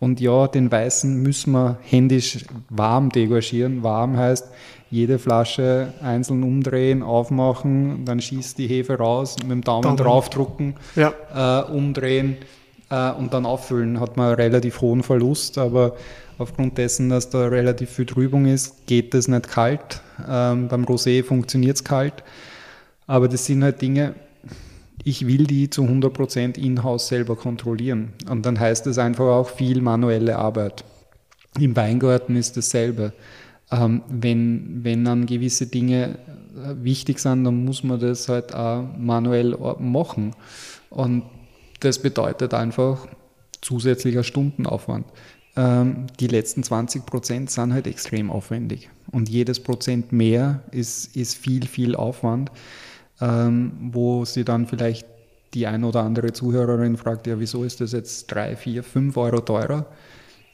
Und 0.00 0.20
ja, 0.20 0.48
den 0.48 0.70
Weißen 0.70 1.22
müssen 1.22 1.52
wir 1.52 1.78
händisch 1.82 2.44
warm 2.68 3.10
degorgieren. 3.10 3.84
Warm 3.84 4.16
heißt, 4.16 4.48
jede 4.90 5.18
Flasche 5.18 5.92
einzeln 6.02 6.42
umdrehen, 6.42 7.02
aufmachen, 7.02 8.04
dann 8.04 8.20
schießt 8.20 8.58
die 8.58 8.68
Hefe 8.68 8.98
raus, 8.98 9.36
mit 9.42 9.50
dem 9.50 9.62
Daumen, 9.62 9.82
Daumen. 9.82 9.96
draufdrucken, 9.96 10.74
ja. 10.94 11.12
äh, 11.34 11.70
umdrehen 11.70 12.36
äh, 12.90 13.10
und 13.12 13.34
dann 13.34 13.46
auffüllen. 13.46 14.00
Hat 14.00 14.16
man 14.16 14.28
einen 14.28 14.36
relativ 14.36 14.80
hohen 14.80 15.02
Verlust, 15.02 15.58
aber 15.58 15.96
aufgrund 16.38 16.78
dessen, 16.78 17.08
dass 17.08 17.30
da 17.30 17.46
relativ 17.48 17.90
viel 17.90 18.06
Trübung 18.06 18.46
ist, 18.46 18.86
geht 18.86 19.14
das 19.14 19.28
nicht 19.28 19.48
kalt. 19.48 20.00
Ähm, 20.28 20.68
beim 20.68 20.84
Rosé 20.84 21.24
funktioniert 21.24 21.76
es 21.76 21.84
kalt. 21.84 22.22
Aber 23.06 23.28
das 23.28 23.44
sind 23.46 23.62
halt 23.62 23.82
Dinge, 23.82 24.14
ich 25.04 25.26
will 25.26 25.46
die 25.46 25.70
zu 25.70 25.82
100% 25.82 26.58
in-house 26.58 27.08
selber 27.08 27.36
kontrollieren. 27.36 28.12
Und 28.28 28.44
dann 28.44 28.58
heißt 28.58 28.86
es 28.88 28.98
einfach 28.98 29.26
auch 29.26 29.48
viel 29.48 29.80
manuelle 29.80 30.36
Arbeit. 30.36 30.84
Im 31.58 31.76
Weingarten 31.76 32.36
ist 32.36 32.56
dasselbe. 32.56 33.12
Ähm, 33.70 34.02
wenn, 34.08 34.84
wenn 34.84 35.04
dann 35.04 35.26
gewisse 35.26 35.66
Dinge 35.66 36.18
äh, 36.56 36.84
wichtig 36.84 37.18
sind, 37.18 37.44
dann 37.44 37.64
muss 37.64 37.82
man 37.82 37.98
das 37.98 38.28
halt 38.28 38.54
auch 38.54 38.84
manuell 38.96 39.56
machen. 39.78 40.34
Und 40.90 41.24
das 41.80 42.00
bedeutet 42.00 42.54
einfach 42.54 43.06
zusätzlicher 43.60 44.22
Stundenaufwand. 44.22 45.06
Ähm, 45.56 46.06
die 46.20 46.28
letzten 46.28 46.62
20 46.62 47.06
Prozent 47.06 47.50
sind 47.50 47.72
halt 47.72 47.86
extrem 47.86 48.30
aufwendig. 48.30 48.90
Und 49.10 49.28
jedes 49.28 49.60
Prozent 49.60 50.12
mehr 50.12 50.62
ist, 50.70 51.16
ist 51.16 51.34
viel, 51.34 51.66
viel 51.66 51.96
Aufwand, 51.96 52.50
ähm, 53.20 53.72
wo 53.80 54.24
sie 54.24 54.44
dann 54.44 54.66
vielleicht 54.66 55.06
die 55.54 55.66
ein 55.66 55.84
oder 55.84 56.02
andere 56.02 56.32
Zuhörerin 56.32 56.96
fragt, 56.96 57.26
ja, 57.26 57.40
wieso 57.40 57.64
ist 57.64 57.80
das 57.80 57.92
jetzt 57.92 58.26
3, 58.26 58.56
4, 58.56 58.82
5 58.82 59.16
Euro 59.16 59.40
teurer? 59.40 59.86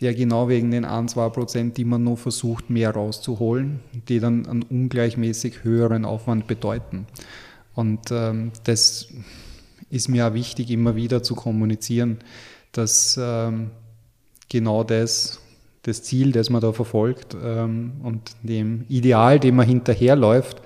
Ja, 0.03 0.13
genau 0.13 0.49
wegen 0.49 0.73
den 0.73 0.85
1, 0.85 1.13
2 1.13 1.29
Prozent, 1.29 1.77
die 1.77 1.85
man 1.85 2.03
nur 2.03 2.17
versucht, 2.17 2.71
mehr 2.71 2.91
rauszuholen, 2.91 3.79
die 4.09 4.19
dann 4.19 4.49
einen 4.49 4.65
ungleichmäßig 4.65 5.63
höheren 5.63 6.05
Aufwand 6.05 6.49
bedeuten. 6.49 7.07
Und 7.77 8.11
ähm, 8.11 8.51
das 8.65 9.13
ist 9.91 10.09
mir 10.09 10.27
auch 10.27 10.35
wichtig, 10.35 10.73
immer 10.73 10.97
wieder 10.97 11.23
zu 11.23 11.37
kommunizieren, 11.37 12.19
dass 12.73 13.17
ähm, 13.23 13.71
genau 14.49 14.83
das, 14.83 15.41
das 15.83 16.03
Ziel, 16.03 16.33
das 16.33 16.51
man 16.51 16.61
da 16.61 16.73
verfolgt 16.73 17.37
ähm, 17.41 17.93
und 18.03 18.33
dem 18.43 18.85
Ideal, 18.89 19.39
dem 19.39 19.55
man 19.55 19.69
hinterherläuft, 19.69 20.63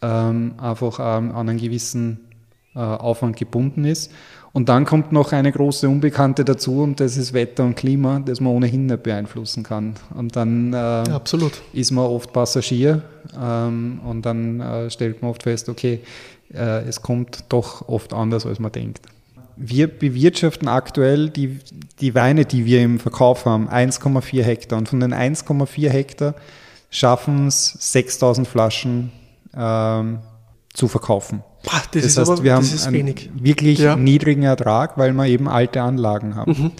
ähm, 0.00 0.54
einfach 0.56 0.98
ähm, 0.98 1.32
an 1.32 1.46
einen 1.46 1.58
gewissen 1.58 2.20
äh, 2.74 2.78
Aufwand 2.78 3.36
gebunden 3.36 3.84
ist. 3.84 4.10
Und 4.52 4.68
dann 4.68 4.84
kommt 4.84 5.12
noch 5.12 5.32
eine 5.32 5.50
große 5.50 5.88
Unbekannte 5.88 6.44
dazu 6.44 6.82
und 6.82 7.00
das 7.00 7.16
ist 7.16 7.32
Wetter 7.32 7.64
und 7.64 7.74
Klima, 7.74 8.20
das 8.20 8.38
man 8.40 8.52
ohnehin 8.52 8.84
nicht 8.84 9.02
beeinflussen 9.02 9.62
kann. 9.62 9.94
Und 10.14 10.36
dann 10.36 10.74
äh, 10.74 10.76
Absolut. 10.76 11.52
ist 11.72 11.90
man 11.90 12.04
oft 12.04 12.34
Passagier 12.34 13.02
ähm, 13.40 14.00
und 14.04 14.26
dann 14.26 14.60
äh, 14.60 14.90
stellt 14.90 15.22
man 15.22 15.30
oft 15.30 15.44
fest, 15.44 15.70
okay, 15.70 16.00
äh, 16.52 16.82
es 16.86 17.00
kommt 17.00 17.44
doch 17.48 17.88
oft 17.88 18.12
anders, 18.12 18.44
als 18.44 18.58
man 18.58 18.72
denkt. 18.72 19.00
Wir 19.56 19.86
bewirtschaften 19.86 20.68
aktuell 20.68 21.30
die, 21.30 21.58
die 22.00 22.14
Weine, 22.14 22.44
die 22.44 22.66
wir 22.66 22.82
im 22.82 22.98
Verkauf 22.98 23.46
haben, 23.46 23.70
1,4 23.70 24.42
Hektar. 24.42 24.78
Und 24.78 24.88
von 24.88 25.00
den 25.00 25.14
1,4 25.14 25.88
Hektar 25.88 26.34
schaffen 26.90 27.46
es 27.46 27.76
6000 27.92 28.46
Flaschen 28.46 29.12
ähm, 29.54 30.18
zu 30.74 30.88
verkaufen. 30.88 31.42
Boah, 31.64 31.82
das, 31.92 32.02
das, 32.02 32.04
ist 32.04 32.18
heißt, 32.18 32.30
aber, 32.30 32.42
wir 32.42 32.54
haben 32.54 32.68
einen 32.86 33.14
wirklich 33.34 33.78
ja. 33.78 33.96
niedrigen 33.96 34.42
Ertrag, 34.42 34.98
weil 34.98 35.12
wir 35.12 35.26
eben 35.26 35.48
alte 35.48 35.82
Anlagen 35.82 36.34
haben. 36.34 36.52
Mhm. 36.52 36.70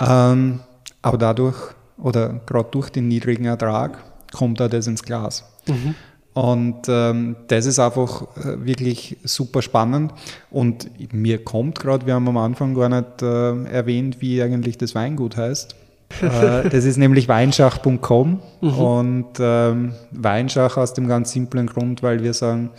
Ähm, 0.00 0.60
aber 1.02 1.18
dadurch 1.18 1.56
oder 1.98 2.40
gerade 2.46 2.68
durch 2.70 2.90
den 2.90 3.08
niedrigen 3.08 3.44
Ertrag 3.44 3.98
kommt 4.32 4.60
da 4.60 4.68
das 4.68 4.86
ins 4.86 5.02
Glas. 5.02 5.44
Mhm. 5.66 5.94
Und 6.34 6.88
ähm, 6.88 7.36
das 7.46 7.64
ist 7.64 7.78
einfach 7.78 8.22
äh, 8.36 8.64
wirklich 8.64 9.16
super 9.22 9.62
spannend. 9.62 10.12
Und 10.50 10.90
mir 11.12 11.42
kommt 11.42 11.78
gerade, 11.78 12.06
wir 12.06 12.14
haben 12.14 12.26
am 12.26 12.36
Anfang 12.36 12.74
gar 12.74 12.88
nicht 12.88 13.22
äh, 13.22 13.64
erwähnt, 13.66 14.20
wie 14.20 14.42
eigentlich 14.42 14.76
das 14.76 14.96
Weingut 14.96 15.36
heißt. 15.36 15.76
äh, 16.22 16.68
das 16.68 16.84
ist 16.84 16.96
nämlich 16.96 17.28
weinschach.com 17.28 18.40
mhm. 18.60 18.68
und 18.78 19.28
ähm, 19.38 19.92
Weinschach 20.10 20.76
aus 20.76 20.92
dem 20.92 21.06
ganz 21.06 21.32
simplen 21.32 21.66
Grund, 21.68 22.02
weil 22.02 22.22
wir 22.22 22.34
sagen, 22.34 22.70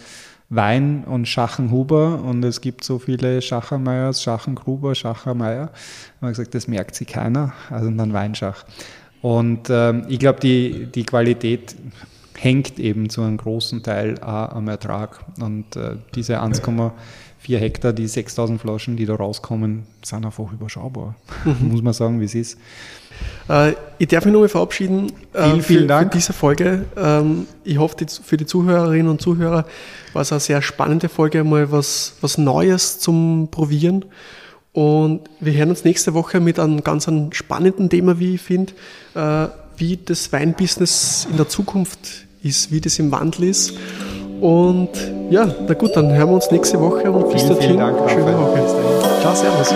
Wein 0.50 1.04
und 1.06 1.28
Schachenhuber 1.28 2.22
und 2.24 2.44
es 2.44 2.62
gibt 2.62 2.84
so 2.84 3.00
viele 3.00 3.42
Schachermeiers, 3.42 4.22
Schachengruber, 4.22 4.94
Schachermeier. 4.94 5.72
Hat 6.22 6.30
gesagt, 6.30 6.54
das 6.54 6.68
merkt 6.68 6.96
sich 6.96 7.08
keiner, 7.08 7.54
also 7.70 7.90
dann 7.90 8.14
Weinschach. 8.14 8.64
Und 9.22 9.70
ähm, 9.72 10.06
ich 10.08 10.20
glaube, 10.20 10.40
die, 10.40 10.86
die 10.86 11.04
Qualität 11.04 11.76
hängt 12.38 12.80
eben 12.80 13.10
zu 13.10 13.22
einem 13.22 13.38
großen 13.38 13.82
Teil 13.82 14.20
auch 14.22 14.52
am 14.52 14.68
Ertrag. 14.68 15.20
Und 15.40 15.76
äh, 15.76 15.98
diese 16.14 16.40
1,4 17.48 17.58
Hektar, 17.58 17.94
die 17.94 18.08
6000 18.08 18.60
Flaschen, 18.60 18.98
die 18.98 19.06
da 19.06 19.16
rauskommen, 19.16 19.84
sind 20.04 20.26
einfach 20.26 20.52
überschaubar. 20.52 21.16
Mhm. 21.44 21.72
Muss 21.72 21.82
man 21.82 21.94
sagen, 21.94 22.20
wie 22.20 22.26
es 22.26 22.36
ist. 22.36 22.58
Äh, 23.50 23.74
ich 23.98 24.08
darf 24.08 24.26
mich 24.26 24.34
nochmal 24.34 24.50
verabschieden 24.50 25.12
äh, 25.34 25.44
vielen, 25.44 25.62
vielen 25.62 25.82
für, 25.82 25.88
Dank. 25.88 26.12
für 26.12 26.18
diese 26.18 26.34
Folge. 26.34 26.86
Ähm, 26.98 27.48
ich 27.64 27.78
hoffe, 27.78 27.96
die, 27.98 28.06
für 28.08 28.38
die 28.38 28.46
Zuhörerinnen 28.46 29.08
und 29.08 29.22
Zuhörer 29.22 29.66
war 30.14 30.22
es 30.22 30.32
eine 30.32 30.40
sehr 30.40 30.62
spannende 30.62 31.10
Folge, 31.10 31.44
mal 31.44 31.72
was, 31.72 32.16
was 32.22 32.38
Neues 32.38 33.00
zum 33.00 33.50
Probieren. 33.52 34.06
Und 34.74 35.22
wir 35.40 35.54
hören 35.54 35.70
uns 35.70 35.86
nächste 35.86 36.14
Woche 36.14 36.42
mit 36.42 36.60
einem 36.60 36.84
ganz 36.84 37.08
einem 37.08 37.32
spannenden 37.32 37.90
Thema, 37.90 38.20
wie 38.20 38.36
ich 38.36 38.42
finde, 38.42 38.74
äh, 39.14 39.48
wie 39.78 39.98
das 39.98 40.32
Weinbusiness 40.34 41.28
in 41.30 41.38
der 41.38 41.48
Zukunft 41.48 42.26
ist, 42.44 42.72
wie 42.72 42.82
das 42.82 43.00
im 43.00 43.12
Wandel 43.12 43.46
ist. 43.46 43.74
Und 44.46 44.90
ja, 45.32 45.48
na 45.68 45.74
gut, 45.74 45.96
dann 45.96 46.14
hören 46.14 46.30
wir 46.30 46.36
uns 46.36 46.52
nächste 46.52 46.80
Woche 46.80 47.12
und 47.12 47.32
bis 47.32 47.42
vielen, 47.42 47.48
dorthin. 47.48 47.68
Vielen 47.68 47.80
Dank, 47.80 48.12
schöne 48.12 48.38
Woche. 48.38 48.60
Ciao, 49.22 49.34
servus. 49.34 49.74